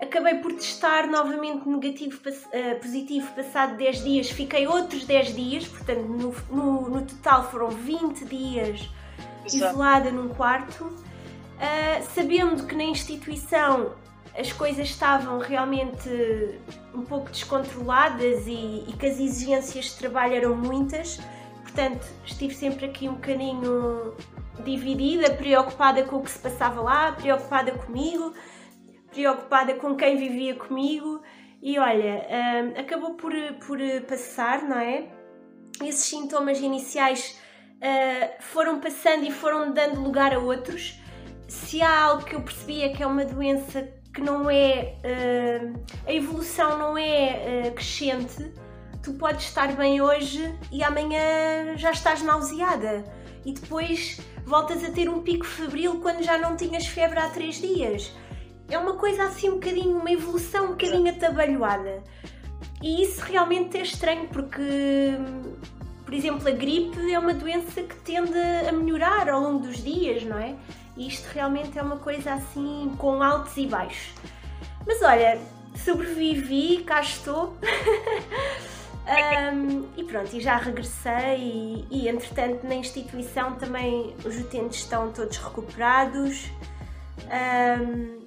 acabei 0.00 0.34
por 0.36 0.52
testar 0.52 1.06
novamente 1.06 1.68
negativo, 1.68 2.16
uh, 2.16 2.80
positivo 2.80 3.32
passado 3.34 3.76
10 3.76 4.04
dias, 4.04 4.30
fiquei 4.30 4.66
outros 4.66 5.04
10 5.04 5.34
dias, 5.34 5.68
portanto 5.68 6.02
no, 6.02 6.34
no, 6.50 6.90
no 6.90 7.02
total 7.02 7.50
foram 7.50 7.70
20 7.70 8.24
dias 8.24 8.88
Exato. 9.44 9.72
isolada 9.72 10.10
num 10.10 10.28
quarto, 10.28 10.84
uh, 10.84 12.14
sabendo 12.14 12.66
que 12.66 12.74
na 12.74 12.84
instituição 12.84 13.94
as 14.38 14.52
coisas 14.52 14.88
estavam 14.88 15.38
realmente 15.38 16.10
um 16.94 17.02
pouco 17.02 17.30
descontroladas 17.30 18.46
e, 18.46 18.84
e 18.86 18.94
que 18.98 19.06
as 19.06 19.18
exigências 19.18 19.86
de 19.86 19.96
trabalho 19.96 20.34
eram 20.34 20.54
muitas, 20.54 21.18
portanto 21.62 22.06
estive 22.24 22.54
sempre 22.54 22.84
aqui 22.84 23.08
um 23.08 23.14
bocadinho 23.14 24.14
dividida, 24.62 25.30
preocupada 25.30 26.02
com 26.04 26.16
o 26.16 26.22
que 26.22 26.30
se 26.30 26.38
passava 26.38 26.82
lá, 26.82 27.12
preocupada 27.12 27.72
comigo, 27.72 28.34
preocupada 29.16 29.72
com 29.74 29.96
quem 29.96 30.18
vivia 30.18 30.54
comigo 30.54 31.22
e 31.62 31.78
olha, 31.78 32.26
um, 32.30 32.78
acabou 32.78 33.14
por, 33.14 33.32
por 33.66 33.78
passar, 34.06 34.62
não 34.62 34.78
é? 34.78 35.06
Esses 35.82 36.04
sintomas 36.04 36.60
iniciais 36.60 37.40
uh, 37.76 38.42
foram 38.42 38.78
passando 38.78 39.24
e 39.24 39.32
foram 39.32 39.72
dando 39.72 40.02
lugar 40.02 40.34
a 40.34 40.38
outros. 40.38 41.00
Se 41.48 41.80
há 41.80 42.02
algo 42.02 42.24
que 42.24 42.36
eu 42.36 42.42
percebia 42.42 42.92
que 42.92 43.02
é 43.02 43.06
uma 43.06 43.24
doença 43.24 43.88
que 44.12 44.20
não 44.20 44.50
é. 44.50 44.94
Uh, 45.02 45.82
a 46.06 46.12
evolução 46.12 46.78
não 46.78 46.98
é 46.98 47.68
uh, 47.68 47.72
crescente, 47.72 48.52
tu 49.02 49.14
podes 49.14 49.46
estar 49.46 49.72
bem 49.72 50.02
hoje 50.02 50.54
e 50.70 50.84
amanhã 50.84 51.74
já 51.76 51.90
estás 51.90 52.22
nauseada. 52.22 53.02
E 53.46 53.52
depois 53.52 54.20
voltas 54.44 54.84
a 54.84 54.90
ter 54.90 55.08
um 55.08 55.22
pico 55.22 55.46
febril 55.46 56.00
quando 56.00 56.22
já 56.22 56.36
não 56.36 56.54
tinhas 56.54 56.86
febre 56.86 57.18
há 57.18 57.30
três 57.30 57.56
dias 57.62 58.12
é 58.68 58.78
uma 58.78 58.94
coisa 58.94 59.24
assim 59.24 59.48
um 59.48 59.54
bocadinho, 59.54 59.96
uma 59.96 60.10
evolução 60.10 60.66
um 60.66 60.68
bocadinho 60.68 61.08
atabalhoada. 61.10 62.02
E 62.82 63.02
isso 63.02 63.20
realmente 63.22 63.76
é 63.76 63.82
estranho 63.82 64.28
porque, 64.28 64.62
por 66.04 66.12
exemplo, 66.12 66.46
a 66.46 66.50
gripe 66.50 67.12
é 67.12 67.18
uma 67.18 67.32
doença 67.32 67.82
que 67.82 67.96
tende 67.96 68.38
a 68.68 68.72
melhorar 68.72 69.28
ao 69.28 69.40
longo 69.40 69.60
dos 69.66 69.82
dias, 69.82 70.22
não 70.24 70.38
é? 70.38 70.54
E 70.96 71.08
isto 71.08 71.26
realmente 71.32 71.78
é 71.78 71.82
uma 71.82 71.98
coisa 71.98 72.34
assim 72.34 72.94
com 72.98 73.22
altos 73.22 73.56
e 73.56 73.66
baixos. 73.66 74.12
Mas 74.86 75.02
olha, 75.02 75.38
sobrevivi, 75.76 76.82
cá 76.84 77.00
estou. 77.00 77.56
um, 79.54 79.86
e 79.96 80.04
pronto, 80.04 80.34
e 80.34 80.40
já 80.40 80.56
regressei 80.56 81.38
e, 81.38 81.86
e 81.90 82.08
entretanto 82.08 82.66
na 82.66 82.74
instituição 82.74 83.54
também 83.54 84.14
os 84.24 84.38
utentes 84.38 84.80
estão 84.80 85.12
todos 85.12 85.36
recuperados. 85.36 86.50
Um, 87.26 88.25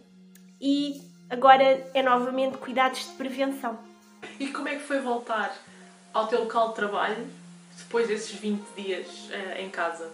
e 0.60 1.02
agora 1.30 1.90
é 1.94 2.02
novamente 2.02 2.58
cuidados 2.58 3.08
de 3.10 3.14
prevenção. 3.14 3.78
E 4.40 4.48
como 4.48 4.68
é 4.68 4.76
que 4.76 4.84
foi 4.84 5.00
voltar 5.00 5.56
ao 6.14 6.28
teu 6.28 6.42
local 6.42 6.70
de 6.70 6.76
trabalho 6.76 7.28
depois 7.78 8.08
desses 8.08 8.32
20 8.32 8.62
dias 8.76 9.08
uh, 9.30 9.60
em 9.60 9.70
casa? 9.70 10.12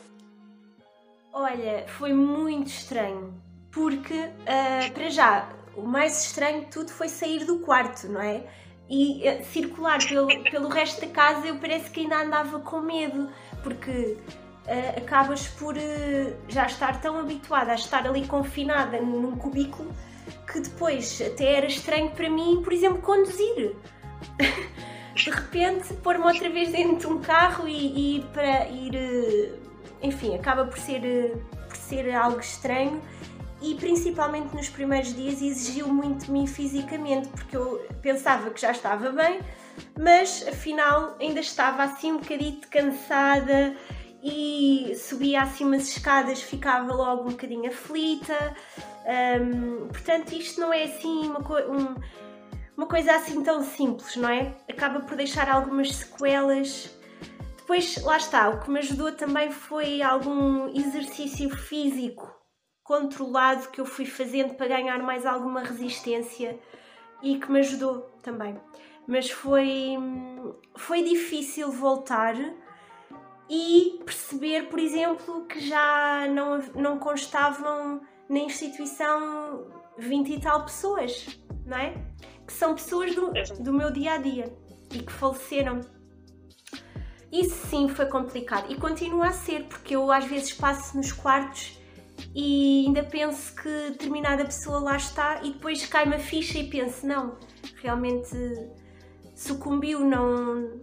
Olha, 1.33 1.85
foi 1.97 2.13
muito 2.13 2.67
estranho, 2.67 3.33
porque 3.71 4.13
uh, 4.13 4.93
para 4.93 5.09
já 5.09 5.49
o 5.75 5.81
mais 5.81 6.25
estranho 6.25 6.61
de 6.61 6.67
tudo 6.67 6.91
foi 6.91 7.09
sair 7.09 7.45
do 7.45 7.59
quarto, 7.59 8.07
não 8.07 8.21
é? 8.21 8.43
E 8.89 9.27
uh, 9.27 9.43
circular 9.45 9.99
pelo, 10.07 10.27
pelo 10.43 10.69
resto 10.69 11.01
da 11.01 11.07
casa 11.07 11.47
eu 11.47 11.57
parece 11.57 11.89
que 11.89 12.01
ainda 12.01 12.21
andava 12.21 12.59
com 12.59 12.81
medo, 12.81 13.29
porque 13.63 14.17
Uh, 14.65 14.97
acabas 14.97 15.47
por 15.47 15.77
uh, 15.77 16.35
já 16.49 16.65
estar 16.65 16.99
tão 16.99 17.19
habituada 17.19 17.71
a 17.71 17.75
estar 17.75 18.07
ali 18.07 18.25
confinada 18.25 18.99
num 18.99 19.35
cubículo 19.35 19.93
que 20.47 20.59
depois 20.59 21.21
até 21.21 21.55
era 21.55 21.65
estranho 21.65 22.11
para 22.11 22.29
mim, 22.29 22.61
por 22.63 22.73
exemplo, 22.73 23.01
conduzir. 23.01 23.75
de 25.15 25.29
repente 25.29 25.93
pôr-me 25.95 26.25
outra 26.25 26.49
vez 26.49 26.71
dentro 26.71 26.97
de 26.97 27.07
um 27.07 27.21
carro 27.21 27.67
e, 27.67 28.17
e 28.17 28.23
para 28.33 28.67
ir. 28.67 28.95
Eh, 28.95 29.53
enfim, 30.03 30.35
acaba 30.35 30.65
por 30.65 30.77
ser, 30.77 31.03
eh, 31.05 31.35
por 31.67 31.77
ser 31.77 32.13
algo 32.13 32.39
estranho 32.39 33.01
e 33.61 33.73
principalmente 33.75 34.53
nos 34.53 34.69
primeiros 34.69 35.15
dias 35.15 35.41
exigiu 35.41 35.87
muito 35.87 36.25
de 36.25 36.31
mim 36.31 36.45
fisicamente, 36.45 37.29
porque 37.29 37.55
eu 37.55 37.83
pensava 38.01 38.49
que 38.51 38.59
já 38.59 38.71
estava 38.71 39.09
bem, 39.09 39.39
mas 39.97 40.45
afinal 40.47 41.15
ainda 41.19 41.39
estava 41.39 41.83
assim 41.83 42.11
um 42.11 42.17
bocadito 42.17 42.67
cansada 42.67 43.75
e 44.25 44.95
subia 44.95 45.43
assim 45.43 45.63
umas 45.63 45.87
escadas, 45.87 46.41
ficava 46.41 46.91
logo 46.91 47.29
um 47.29 47.31
bocadinho 47.31 47.69
aflita. 47.69 48.55
Um, 49.39 49.87
portanto, 49.87 50.33
isto 50.33 50.59
não 50.59 50.73
é 50.73 50.85
assim 50.85 51.27
uma, 51.27 51.43
co 51.43 51.53
um, 51.53 51.95
uma 52.75 52.87
coisa 52.87 53.15
assim 53.15 53.43
tão 53.43 53.63
simples, 53.63 54.15
não 54.15 54.27
é? 54.27 54.57
Acaba 54.67 55.01
por 55.01 55.15
deixar 55.15 55.47
algumas 55.47 55.95
sequelas. 55.95 56.89
Depois, 57.55 58.01
lá 58.03 58.17
está, 58.17 58.49
o 58.49 58.59
que 58.61 58.71
me 58.71 58.79
ajudou 58.79 59.11
também 59.11 59.51
foi 59.51 60.01
algum 60.01 60.69
exercício 60.69 61.47
físico 61.55 62.33
controlado 62.83 63.69
que 63.69 63.79
eu 63.79 63.85
fui 63.85 64.05
fazendo 64.05 64.55
para 64.55 64.67
ganhar 64.67 64.99
mais 65.03 65.23
alguma 65.25 65.61
resistência 65.61 66.59
e 67.21 67.37
que 67.37 67.51
me 67.51 67.59
ajudou 67.59 68.01
também. 68.23 68.59
Mas 69.07 69.29
foi, 69.29 69.95
foi 70.75 71.03
difícil 71.03 71.71
voltar 71.71 72.35
e 73.49 73.99
perceber, 74.03 74.69
por 74.69 74.79
exemplo, 74.79 75.45
que 75.45 75.59
já 75.59 76.27
não, 76.27 76.59
não 76.75 76.99
constavam 76.99 78.01
na 78.29 78.39
instituição 78.39 79.67
20 79.97 80.33
e 80.33 80.39
tal 80.39 80.63
pessoas, 80.65 81.39
não 81.65 81.77
é? 81.77 81.93
Que 82.45 82.53
são 82.53 82.73
pessoas 82.73 83.13
do, 83.15 83.31
do 83.59 83.73
meu 83.73 83.91
dia 83.91 84.13
a 84.13 84.17
dia 84.17 84.55
e 84.91 84.99
que 84.99 85.11
faleceram. 85.11 85.81
Isso 87.31 87.67
sim 87.67 87.87
foi 87.87 88.05
complicado 88.05 88.71
e 88.71 88.75
continua 88.75 89.27
a 89.27 89.31
ser, 89.31 89.65
porque 89.65 89.95
eu 89.95 90.11
às 90.11 90.25
vezes 90.25 90.53
passo 90.53 90.95
nos 90.95 91.11
quartos 91.11 91.79
e 92.33 92.85
ainda 92.87 93.03
penso 93.03 93.53
que 93.55 93.69
determinada 93.91 94.45
pessoa 94.45 94.79
lá 94.79 94.95
está 94.95 95.41
e 95.43 95.51
depois 95.51 95.85
cai 95.85 96.05
uma 96.05 96.19
ficha 96.19 96.57
e 96.57 96.69
penso, 96.69 97.05
não, 97.05 97.37
realmente 97.81 98.35
sucumbiu, 99.35 99.99
não, 99.99 100.79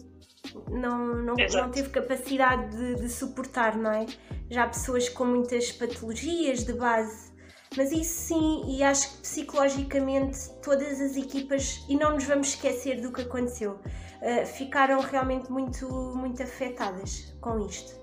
não, 0.71 1.15
não, 1.15 1.35
não 1.35 1.71
teve 1.71 1.91
capacidade 1.91 2.77
de, 2.77 2.97
de, 2.97 3.09
suportar, 3.09 3.77
não 3.77 3.93
é? 3.93 4.07
Já 4.51 4.67
pessoas 4.67 5.09
com 5.09 5.25
muitas 5.25 5.71
patologias 5.73 6.65
de 6.65 6.73
base. 6.73 7.33
Mas 7.77 7.91
isso 7.91 8.29
sim, 8.29 8.63
e 8.67 8.83
acho 8.83 9.11
que 9.13 9.23
psicologicamente 9.23 10.51
todas 10.63 11.01
as 11.01 11.17
equipas, 11.17 11.85
e 11.89 11.97
não 11.97 12.13
nos 12.13 12.25
vamos 12.25 12.49
esquecer 12.49 13.01
do 13.01 13.11
que 13.11 13.23
aconteceu, 13.23 13.73
uh, 13.73 14.47
ficaram 14.47 15.01
realmente 15.01 15.51
muito, 15.51 15.89
muito 16.15 16.43
afetadas 16.43 17.35
com 17.41 17.67
isto. 17.67 17.99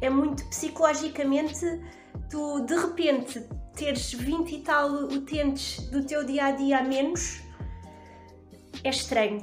É 0.00 0.10
muito 0.10 0.44
psicologicamente, 0.46 1.64
tu 2.28 2.60
de 2.62 2.74
repente 2.74 3.46
teres 3.76 4.12
20 4.12 4.52
e 4.52 4.62
tal 4.62 4.90
utentes 4.90 5.88
do 5.90 6.04
teu 6.04 6.24
dia 6.24 6.46
a 6.46 6.50
dia 6.50 6.78
a 6.78 6.82
menos, 6.82 7.42
é 8.82 8.90
estranho 8.90 9.40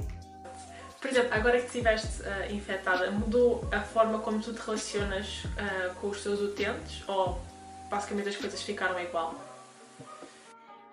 por 1.02 1.10
exemplo, 1.10 1.34
agora 1.34 1.60
que 1.60 1.66
estiveste 1.66 2.22
uh, 2.22 2.54
infectada, 2.54 3.10
mudou 3.10 3.68
a 3.72 3.80
forma 3.82 4.20
como 4.20 4.40
tu 4.40 4.54
te 4.54 4.60
relacionas 4.60 5.44
uh, 5.46 5.96
com 6.00 6.10
os 6.10 6.22
teus 6.22 6.40
utentes 6.40 7.04
ou 7.10 7.42
basicamente 7.90 8.30
as 8.30 8.36
coisas 8.36 8.62
ficaram 8.62 9.00
igual? 9.00 9.34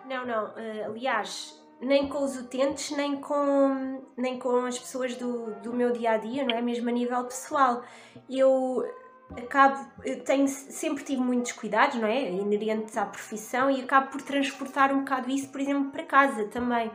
Não, 0.07 0.25
não. 0.25 0.47
Uh, 0.47 0.87
aliás, 0.87 1.55
nem 1.79 2.09
com 2.09 2.25
os 2.25 2.37
utentes, 2.37 2.91
nem 2.97 3.21
com, 3.21 4.03
nem 4.17 4.39
com 4.39 4.65
as 4.65 4.79
pessoas 4.79 5.15
do, 5.15 5.53
do 5.57 5.75
meu 5.75 5.93
dia 5.93 6.13
a 6.13 6.17
dia, 6.17 6.43
não 6.43 6.57
é? 6.57 6.63
Mesmo 6.63 6.89
a 6.89 6.93
nível 6.93 7.23
pessoal. 7.25 7.85
Eu 8.31 8.91
acabo, 9.37 9.87
tenho, 10.25 10.49
sempre 10.49 11.05
tive 11.05 11.21
muitos 11.21 11.53
cuidados, 11.53 11.97
não 11.97 12.09
é? 12.09 12.31
Inerentes 12.31 12.97
à 12.97 13.05
profissão 13.05 13.71
e 13.71 13.83
acabo 13.83 14.11
por 14.11 14.23
transportar 14.23 14.91
um 14.91 15.01
bocado 15.01 15.29
isso, 15.29 15.51
por 15.51 15.61
exemplo, 15.61 15.91
para 15.91 16.03
casa 16.05 16.47
também 16.47 16.91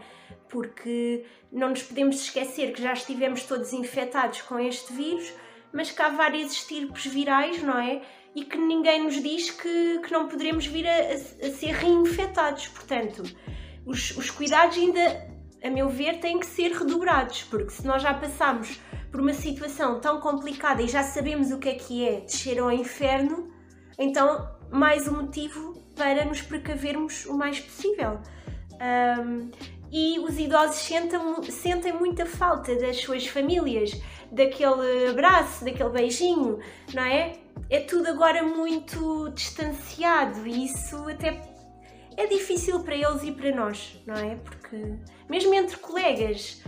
porque 0.54 1.26
não 1.52 1.72
nos 1.72 1.82
podemos 1.82 2.22
esquecer 2.22 2.74
que 2.74 2.82
já 2.84 2.94
estivemos 2.94 3.42
todos 3.42 3.74
infectados 3.74 4.44
com 4.44 4.60
este 4.60 4.94
vírus, 4.94 5.34
mas 5.74 5.90
que 5.90 6.00
há 6.00 6.10
várias 6.10 6.52
estirpes 6.52 7.08
virais, 7.08 7.64
não 7.64 7.80
é? 7.80 8.04
E 8.36 8.46
que 8.46 8.56
ninguém 8.56 9.04
nos 9.04 9.16
diz 9.16 9.50
que, 9.50 10.00
que 10.00 10.12
não 10.12 10.28
poderemos 10.28 10.68
vir 10.68 10.88
a, 10.88 11.14
a, 11.14 11.52
ser 11.52 11.72
reinfetados. 11.72 12.68
Portanto, 12.68 13.24
os, 13.84 14.16
os 14.16 14.30
cuidados 14.30 14.78
ainda, 14.78 15.28
a 15.64 15.72
meu 15.72 15.90
ver, 15.90 16.20
têm 16.20 16.40
que 16.40 16.46
ser 16.46 16.72
redobrados, 16.72 17.42
porque 17.50 17.72
se 17.72 17.86
nós 17.88 18.04
já 18.04 18.14
passamos 18.14 18.80
por 19.12 19.22
uma 19.22 19.34
situação 19.34 20.00
tão 20.00 20.20
complicada 20.20 20.84
e 20.84 20.88
já 20.88 21.02
sabemos 21.02 21.52
o 21.52 21.58
que 21.58 21.70
é 21.70 21.74
que 21.74 22.08
é 22.08 22.22
descer 22.22 22.60
ao 22.60 22.72
inferno, 22.72 23.52
então 23.98 24.48
mais 24.72 25.08
um 25.08 25.24
motivo 25.24 25.74
para 25.96 26.24
nos 26.26 26.44
precavermos 26.44 27.26
o 27.26 27.36
mais 27.36 27.60
possível. 27.60 28.20
Um, 28.74 29.52
e 29.94 30.18
os 30.18 30.40
idosos 30.40 30.78
sentem, 30.78 31.20
sentem 31.44 31.94
muita 31.94 32.26
falta 32.26 32.76
das 32.76 32.98
suas 32.98 33.28
famílias, 33.28 33.92
daquele 34.32 35.08
abraço, 35.08 35.64
daquele 35.64 35.90
beijinho, 35.90 36.58
não 36.96 37.04
é? 37.04 37.34
É 37.70 37.80
tudo 37.82 38.08
agora 38.08 38.42
muito 38.42 39.30
distanciado 39.36 40.48
e 40.48 40.66
isso 40.66 40.98
até 41.08 41.40
é 42.18 42.26
difícil 42.26 42.80
para 42.80 42.96
eles 42.96 43.22
e 43.22 43.32
para 43.32 43.56
nós, 43.56 44.02
não 44.08 44.16
é? 44.16 44.36
Porque 44.38 44.96
mesmo 45.30 45.54
entre 45.54 45.78
colegas, 45.78 46.64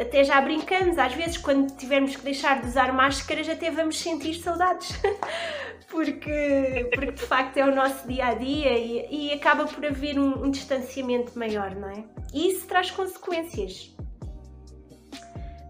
até 0.00 0.24
já 0.24 0.40
brincamos, 0.40 0.96
às 0.96 1.12
vezes 1.12 1.36
quando 1.36 1.76
tivermos 1.76 2.16
que 2.16 2.22
deixar 2.22 2.62
de 2.62 2.68
usar 2.68 2.90
máscaras 2.94 3.50
até 3.50 3.70
vamos 3.70 3.98
sentir 3.98 4.34
saudades. 4.36 4.98
porque, 5.92 6.88
porque 6.94 7.12
de 7.12 7.22
facto 7.22 7.58
é 7.58 7.66
o 7.66 7.74
nosso 7.74 8.08
dia 8.08 8.28
a 8.28 8.34
dia 8.34 8.78
e, 8.78 9.28
e 9.28 9.32
acaba 9.34 9.66
por 9.66 9.84
haver 9.84 10.18
um, 10.18 10.46
um, 10.46 10.50
distanciamento 10.50 11.38
maior, 11.38 11.74
não 11.74 11.90
é? 11.90 12.02
E 12.32 12.50
isso 12.50 12.66
traz 12.66 12.90
consequências 12.90 13.94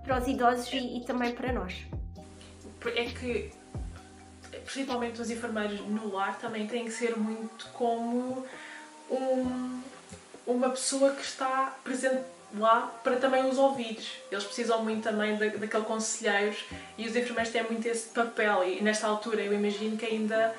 para 0.05 0.21
os 0.21 0.29
idosos 0.29 0.73
e, 0.73 0.99
e 0.99 1.05
também 1.05 1.33
para 1.33 1.53
nós. 1.53 1.75
É 2.87 3.05
que, 3.07 3.51
principalmente 4.65 5.21
os 5.21 5.29
enfermeiros 5.29 5.81
no 5.81 6.13
lar, 6.13 6.39
também 6.39 6.69
têm 6.69 6.85
que 6.85 6.93
ser 6.93 7.19
muito 7.19 7.67
como 7.73 8.47
um, 9.11 9.81
uma 10.47 10.71
pessoa 10.71 11.11
que 11.17 11.23
está 11.23 11.77
presente 11.83 12.23
lá 12.55 12.93
para 13.03 13.17
também 13.17 13.49
os 13.49 13.59
ouvidos. 13.59 14.13
Eles 14.31 14.45
precisam 14.45 14.83
muito 14.83 15.03
também 15.03 15.37
da, 15.37 15.47
daquele 15.47 15.85
conselheiros 15.85 16.65
e 16.99 17.07
os 17.07 17.17
enfermeiros 17.17 17.53
têm 17.53 17.63
muito 17.65 17.87
esse 17.87 18.09
papel 18.09 18.65
e 18.65 18.83
nesta 18.83 19.07
altura 19.07 19.43
eu 19.43 19.53
imagino 19.53 19.97
que 19.97 20.07
ainda 20.07 20.55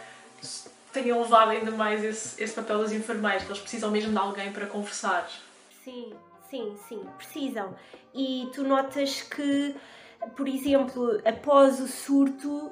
tenham 0.91 1.22
levado 1.22 1.52
ainda 1.52 1.72
mais 1.72 2.04
esse, 2.04 2.41
esse 2.41 2.54
papel 2.54 2.80
dos 2.80 2.91
enfermeiros, 2.91 3.44
que 3.44 3.50
eles 3.50 3.62
precisam 3.62 3.89
mesmo 3.89 4.12
de 4.12 4.18
alguém 4.18 4.52
para 4.52 4.68
conversar. 4.68 5.28
Sim, 5.84 6.14
sim, 6.50 6.78
sim, 6.88 7.02
precisam. 7.18 7.76
E 8.14 8.48
tu 8.54 8.64
notas 8.64 9.24
que, 9.24 9.76
por 10.36 10.48
exemplo, 10.48 11.20
após 11.26 11.80
o 11.80 11.88
surto, 11.88 12.72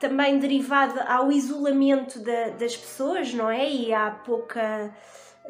também 0.00 0.38
derivado 0.38 0.98
ao 1.06 1.30
isolamento 1.30 2.18
da, 2.20 2.48
das 2.50 2.76
pessoas, 2.76 3.32
não 3.32 3.48
é? 3.48 3.70
E 3.70 3.92
há 3.92 4.10
pouca 4.10 4.92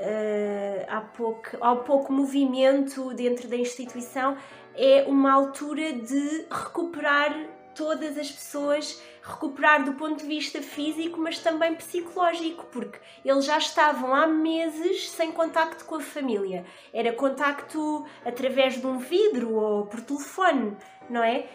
uh, 0.00 0.86
há, 0.88 1.00
pouco, 1.00 1.56
há 1.60 1.76
pouco 1.76 2.12
movimento 2.12 3.14
dentro 3.14 3.48
da 3.48 3.56
instituição, 3.56 4.36
é 4.74 5.04
uma 5.06 5.32
altura 5.32 5.92
de 5.92 6.46
recuperar 6.50 7.34
todas 7.74 8.18
as 8.18 8.30
pessoas, 8.30 9.00
recuperar 9.22 9.84
do 9.84 9.92
ponto 9.94 10.18
de 10.18 10.26
vista 10.26 10.60
físico, 10.60 11.20
mas 11.20 11.38
também 11.38 11.74
psicológico, 11.74 12.66
porque 12.66 12.98
eles 13.24 13.44
já 13.44 13.58
estavam 13.58 14.14
há 14.14 14.26
meses 14.26 15.10
sem 15.10 15.32
contacto 15.32 15.84
com 15.84 15.96
a 15.96 16.00
família. 16.00 16.64
Era 16.92 17.12
contacto 17.12 18.04
através 18.24 18.80
de 18.80 18.86
um 18.86 18.98
vidro 18.98 19.54
ou 19.54 19.86
por 19.86 20.00
telefone, 20.00 20.76
não 21.08 21.22
é? 21.22 21.46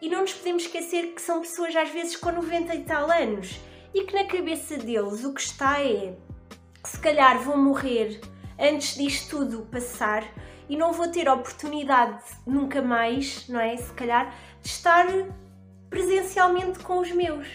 E 0.00 0.08
não 0.08 0.22
nos 0.22 0.32
podemos 0.32 0.62
esquecer 0.62 1.14
que 1.14 1.20
são 1.20 1.40
pessoas 1.40 1.74
às 1.76 1.90
vezes 1.90 2.16
com 2.16 2.30
90 2.30 2.74
e 2.74 2.84
tal 2.84 3.10
anos 3.10 3.60
e 3.92 4.04
que 4.04 4.14
na 4.14 4.24
cabeça 4.24 4.78
deles 4.78 5.24
o 5.24 5.34
que 5.34 5.40
está 5.40 5.82
é 5.82 6.14
se 6.84 6.98
calhar 6.98 7.38
vou 7.40 7.56
morrer 7.56 8.20
antes 8.58 8.94
disto 8.96 9.38
tudo 9.38 9.66
passar 9.70 10.24
e 10.68 10.76
não 10.76 10.92
vou 10.92 11.08
ter 11.08 11.28
oportunidade 11.28 12.22
nunca 12.46 12.80
mais, 12.80 13.48
não 13.48 13.60
é? 13.60 13.76
Se 13.76 13.92
calhar, 13.92 14.34
de 14.62 14.68
estar 14.68 15.06
presencialmente 15.88 16.78
com 16.78 17.00
os 17.00 17.10
meus. 17.10 17.46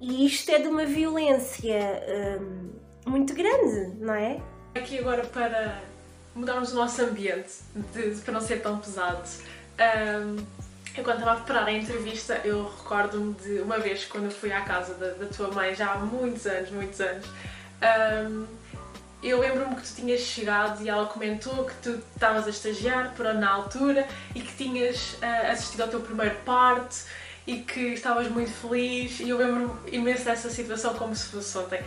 E 0.00 0.26
isto 0.26 0.50
é 0.50 0.58
de 0.58 0.68
uma 0.68 0.84
violência 0.84 2.02
hum, 2.40 2.70
muito 3.06 3.34
grande, 3.34 3.96
não 3.98 4.14
é? 4.14 4.40
Aqui 4.74 4.98
agora 4.98 5.24
para 5.24 5.80
mudarmos 6.34 6.72
o 6.72 6.76
nosso 6.76 7.02
ambiente, 7.02 7.50
de, 7.74 8.20
para 8.20 8.34
não 8.34 8.40
ser 8.40 8.62
tão 8.62 8.78
pesado. 8.78 9.26
Um, 9.78 10.36
eu 10.96 11.04
quando 11.04 11.18
estava 11.18 11.32
a 11.32 11.42
preparar 11.42 11.68
a 11.68 11.72
entrevista, 11.72 12.40
eu 12.44 12.68
recordo-me 12.68 13.34
de 13.34 13.60
uma 13.60 13.78
vez 13.78 14.04
quando 14.04 14.24
eu 14.24 14.30
fui 14.30 14.52
à 14.52 14.60
casa 14.62 14.94
da, 14.94 15.10
da 15.10 15.26
tua 15.26 15.48
mãe, 15.50 15.74
já 15.74 15.92
há 15.92 15.98
muitos 15.98 16.46
anos, 16.46 16.70
muitos 16.70 17.00
anos, 17.00 17.26
um, 17.82 18.46
eu 19.22 19.40
lembro-me 19.40 19.74
que 19.76 19.82
tu 19.82 19.94
tinhas 19.96 20.20
chegado 20.20 20.82
e 20.82 20.88
ela 20.88 21.06
comentou 21.06 21.64
que 21.64 21.74
tu 21.82 21.90
estavas 22.14 22.46
a 22.46 22.50
estagiar 22.50 23.14
por 23.14 23.32
na 23.34 23.50
altura 23.50 24.06
e 24.34 24.40
que 24.40 24.56
tinhas 24.56 25.14
uh, 25.14 25.52
assistido 25.52 25.82
ao 25.82 25.88
teu 25.88 26.00
primeiro 26.00 26.36
parte 26.44 27.04
e 27.46 27.60
que 27.60 27.94
estavas 27.94 28.28
muito 28.28 28.50
feliz 28.50 29.18
e 29.20 29.28
eu 29.28 29.38
lembro-me 29.38 29.90
imenso 29.90 30.24
dessa 30.24 30.50
situação 30.50 30.94
como 30.94 31.14
se 31.16 31.28
fosse 31.28 31.56
ontem. 31.58 31.82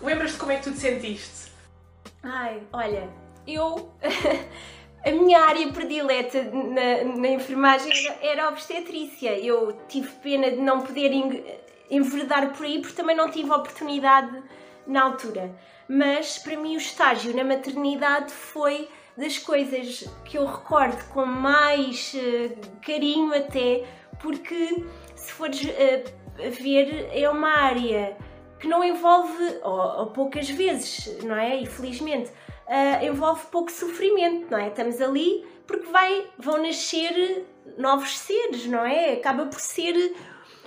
Lembras-te 0.00 0.38
como 0.38 0.52
é 0.52 0.56
que 0.56 0.64
tu 0.64 0.72
te 0.72 0.78
sentiste? 0.78 1.50
Ai, 2.22 2.62
olha, 2.72 3.08
eu... 3.46 3.90
a 5.04 5.10
minha 5.10 5.40
área 5.40 5.72
predileta 5.72 6.42
na, 6.42 7.16
na 7.16 7.28
enfermagem 7.28 7.92
era 8.20 8.46
a 8.46 8.48
obstetrícia. 8.48 9.38
Eu 9.38 9.76
tive 9.88 10.08
pena 10.22 10.50
de 10.50 10.56
não 10.56 10.80
poder 10.80 11.10
enverdar 11.90 12.52
por 12.52 12.66
aí 12.66 12.80
porque 12.80 12.94
também 12.94 13.16
não 13.16 13.30
tive 13.30 13.50
oportunidade 13.50 14.42
na 14.86 15.02
altura. 15.02 15.54
Mas 15.88 16.38
para 16.38 16.56
mim 16.56 16.74
o 16.74 16.78
estágio 16.78 17.34
na 17.34 17.44
maternidade 17.44 18.32
foi 18.32 18.88
das 19.16 19.38
coisas 19.38 20.08
que 20.24 20.36
eu 20.36 20.44
recordo 20.44 21.02
com 21.08 21.24
mais 21.24 22.14
uh, 22.14 22.80
carinho 22.84 23.34
até, 23.34 23.84
porque 24.20 24.84
se 25.14 25.32
fores 25.32 25.62
uh, 25.62 26.50
ver 26.50 27.08
é 27.12 27.28
uma 27.28 27.48
área 27.48 28.16
que 28.58 28.68
não 28.68 28.84
envolve, 28.84 29.58
ou, 29.62 30.00
ou 30.00 30.06
poucas 30.06 30.48
vezes, 30.48 31.22
não 31.22 31.36
é? 31.36 31.56
E 31.56 31.66
felizmente, 31.66 32.30
uh, 32.66 33.04
envolve 33.04 33.46
pouco 33.46 33.70
sofrimento, 33.70 34.50
não 34.50 34.58
é? 34.58 34.68
Estamos 34.68 35.00
ali 35.00 35.46
porque 35.66 35.86
vai, 35.90 36.26
vão 36.38 36.62
nascer 36.62 37.44
novos 37.76 38.18
seres, 38.18 38.66
não 38.66 38.84
é? 38.84 39.14
Acaba 39.14 39.46
por 39.46 39.60
ser 39.60 40.14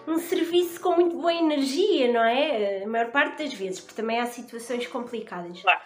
um 0.09 0.19
serviço 0.19 0.79
com 0.81 0.95
muito 0.95 1.15
boa 1.15 1.33
energia, 1.33 2.11
não 2.11 2.23
é? 2.23 2.83
A 2.83 2.87
maior 2.87 3.11
parte 3.11 3.43
das 3.43 3.53
vezes, 3.53 3.79
porque 3.79 3.95
também 3.95 4.19
há 4.19 4.25
situações 4.25 4.87
complicadas. 4.87 5.61
Claro. 5.61 5.79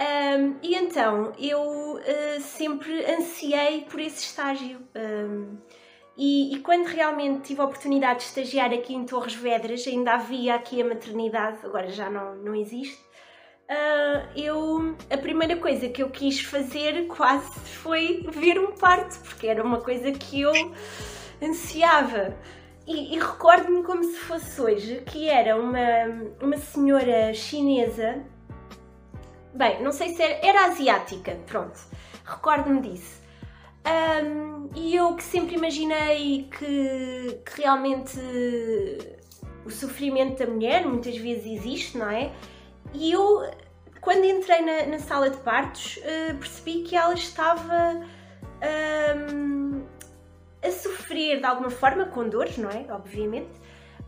Um, 0.00 0.56
e 0.62 0.74
então 0.74 1.32
eu 1.38 1.60
uh, 1.60 2.40
sempre 2.40 3.04
ansiei 3.04 3.82
por 3.82 4.00
esse 4.00 4.24
estágio. 4.24 4.80
Um, 4.96 5.58
e, 6.16 6.54
e, 6.54 6.60
quando 6.60 6.86
realmente 6.86 7.42
tive 7.42 7.60
a 7.60 7.64
oportunidade 7.64 8.20
de 8.20 8.24
estagiar 8.26 8.72
aqui 8.72 8.94
em 8.94 9.06
Torres 9.06 9.34
Vedras, 9.34 9.86
ainda 9.86 10.12
havia 10.14 10.54
aqui 10.54 10.82
a 10.82 10.84
maternidade, 10.84 11.58
agora 11.64 11.88
já 11.88 12.10
não, 12.10 12.34
não 12.36 12.54
existe. 12.54 12.98
Uh, 13.70 14.28
eu 14.34 14.96
a 15.10 15.16
primeira 15.16 15.56
coisa 15.56 15.88
que 15.88 16.02
eu 16.02 16.10
quis 16.10 16.40
fazer 16.40 17.06
quase 17.06 17.48
foi 17.60 18.26
ver 18.32 18.58
um 18.58 18.72
parto, 18.72 19.20
porque 19.20 19.46
era 19.46 19.62
uma 19.62 19.80
coisa 19.80 20.10
que 20.12 20.40
eu 20.40 20.52
ansiava. 21.42 22.36
E, 22.86 23.14
e 23.14 23.18
recordo-me 23.18 23.82
como 23.82 24.02
se 24.02 24.16
fosse 24.16 24.60
hoje 24.60 25.02
que 25.06 25.28
era 25.28 25.56
uma, 25.56 26.32
uma 26.40 26.56
senhora 26.56 27.32
chinesa, 27.34 28.22
bem, 29.54 29.82
não 29.82 29.92
sei 29.92 30.14
se 30.14 30.22
era, 30.22 30.46
era 30.46 30.64
asiática, 30.66 31.38
pronto, 31.46 31.78
recordo-me 32.24 32.80
disso. 32.80 33.20
Um, 33.86 34.68
e 34.74 34.94
eu 34.94 35.14
que 35.14 35.22
sempre 35.22 35.56
imaginei 35.56 36.48
que, 36.50 37.40
que 37.44 37.62
realmente 37.62 38.18
o 39.64 39.70
sofrimento 39.70 40.38
da 40.38 40.50
mulher 40.50 40.86
muitas 40.86 41.16
vezes 41.16 41.46
existe, 41.46 41.96
não 41.96 42.10
é? 42.10 42.30
E 42.92 43.12
eu, 43.12 43.48
quando 44.00 44.24
entrei 44.24 44.60
na, 44.62 44.86
na 44.86 44.98
sala 44.98 45.30
de 45.30 45.38
partos, 45.38 45.98
uh, 45.98 46.34
percebi 46.36 46.82
que 46.82 46.96
ela 46.96 47.14
estava. 47.14 48.00
Um, 49.26 49.59
a 50.62 50.70
sofrer 50.70 51.38
de 51.38 51.46
alguma 51.46 51.70
forma, 51.70 52.06
com 52.06 52.28
dores, 52.28 52.58
não 52.58 52.70
é? 52.70 52.84
Obviamente, 52.90 53.50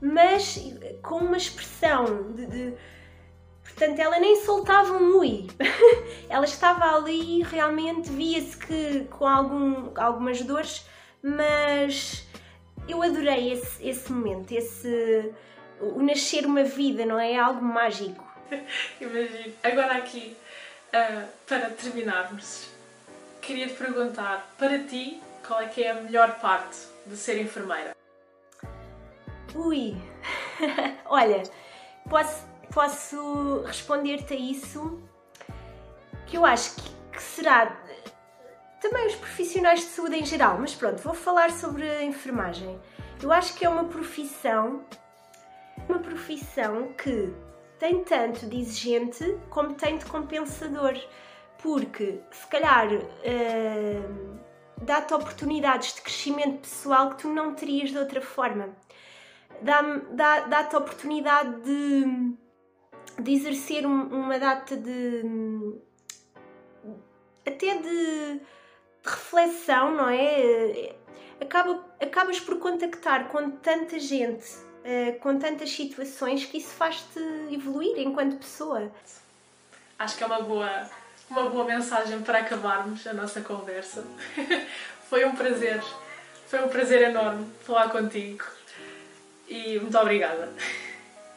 mas 0.00 0.58
com 1.02 1.16
uma 1.16 1.36
expressão 1.36 2.32
de. 2.32 2.46
de... 2.46 2.74
Portanto, 3.62 3.98
ela 3.98 4.18
nem 4.18 4.36
soltava 4.42 4.92
um 4.92 5.18
ui. 5.18 5.46
ela 6.28 6.44
estava 6.44 6.96
ali 6.96 7.42
realmente, 7.42 8.10
via-se 8.10 8.56
que 8.56 9.04
com 9.04 9.26
algum, 9.26 9.90
algumas 9.96 10.42
dores, 10.42 10.86
mas 11.22 12.26
eu 12.88 13.02
adorei 13.02 13.52
esse, 13.52 13.88
esse 13.88 14.12
momento, 14.12 14.52
esse. 14.52 15.32
o 15.80 16.02
nascer 16.02 16.44
uma 16.44 16.64
vida, 16.64 17.06
não 17.06 17.18
é? 17.18 17.36
Algo 17.36 17.64
mágico. 17.64 18.24
Imagino. 19.00 19.54
Agora 19.62 19.96
aqui, 19.96 20.36
uh, 20.88 21.26
para 21.46 21.70
terminarmos, 21.70 22.68
queria 23.40 23.68
te 23.68 23.74
perguntar, 23.74 24.54
para 24.58 24.78
ti, 24.80 25.22
qual 25.46 25.60
é 25.60 25.66
que 25.66 25.82
é 25.82 25.90
a 25.90 25.94
melhor 25.94 26.38
parte 26.40 26.78
de 27.06 27.16
ser 27.16 27.40
enfermeira? 27.40 27.94
Ui, 29.54 29.96
olha, 31.06 31.42
posso, 32.08 32.44
posso 32.72 33.62
responder-te 33.66 34.32
a 34.34 34.36
isso 34.36 35.02
que 36.26 36.36
eu 36.36 36.46
acho 36.46 36.76
que, 36.76 36.90
que 37.12 37.22
será 37.22 37.76
também 38.80 39.06
os 39.06 39.14
profissionais 39.14 39.80
de 39.80 39.86
saúde 39.86 40.16
em 40.16 40.24
geral, 40.24 40.58
mas 40.58 40.74
pronto, 40.74 41.00
vou 41.02 41.14
falar 41.14 41.50
sobre 41.50 41.88
a 41.88 42.02
enfermagem. 42.02 42.80
Eu 43.22 43.30
acho 43.30 43.54
que 43.54 43.64
é 43.64 43.68
uma 43.68 43.84
profissão, 43.84 44.84
uma 45.88 45.98
profissão 45.98 46.92
que 46.94 47.32
tem 47.78 48.02
tanto 48.02 48.46
de 48.46 48.58
exigente 48.58 49.38
como 49.50 49.74
tem 49.74 49.98
de 49.98 50.04
compensador, 50.06 50.98
porque 51.58 52.20
se 52.30 52.46
calhar 52.48 52.88
uh, 52.92 54.40
dá-te 54.82 55.14
oportunidades 55.14 55.94
de 55.94 56.02
crescimento 56.02 56.60
pessoal 56.60 57.10
que 57.10 57.22
tu 57.22 57.28
não 57.28 57.54
terias 57.54 57.90
de 57.90 57.98
outra 57.98 58.20
forma. 58.20 58.70
Dá-te 59.60 60.14
dá, 60.14 60.40
dá 60.40 60.78
oportunidade 60.78 61.62
de, 61.62 62.34
de 63.22 63.32
exercer 63.32 63.86
uma 63.86 64.38
data 64.38 64.76
de. 64.76 65.22
até 67.46 67.78
de, 67.78 67.82
de 67.82 68.40
reflexão, 69.04 69.94
não 69.94 70.08
é? 70.08 70.94
Acaba, 71.40 71.84
acabas 72.00 72.38
por 72.38 72.58
contactar 72.58 73.28
com 73.28 73.50
tanta 73.50 73.98
gente, 73.98 74.48
uh, 74.48 75.18
com 75.20 75.38
tantas 75.38 75.70
situações, 75.70 76.44
que 76.44 76.58
isso 76.58 76.74
faz-te 76.74 77.20
evoluir 77.50 77.98
enquanto 77.98 78.36
pessoa. 78.36 78.92
Acho 79.98 80.16
que 80.16 80.24
é 80.24 80.26
uma 80.26 80.40
boa 80.40 80.88
uma 81.32 81.48
boa 81.48 81.64
mensagem 81.64 82.20
para 82.20 82.40
acabarmos 82.40 83.06
a 83.06 83.14
nossa 83.14 83.40
conversa. 83.40 84.04
foi 85.08 85.24
um 85.24 85.34
prazer, 85.34 85.82
foi 86.46 86.62
um 86.62 86.68
prazer 86.68 87.02
enorme 87.02 87.46
falar 87.64 87.88
contigo 87.88 88.44
e 89.48 89.78
muito 89.78 89.96
obrigada. 89.98 90.52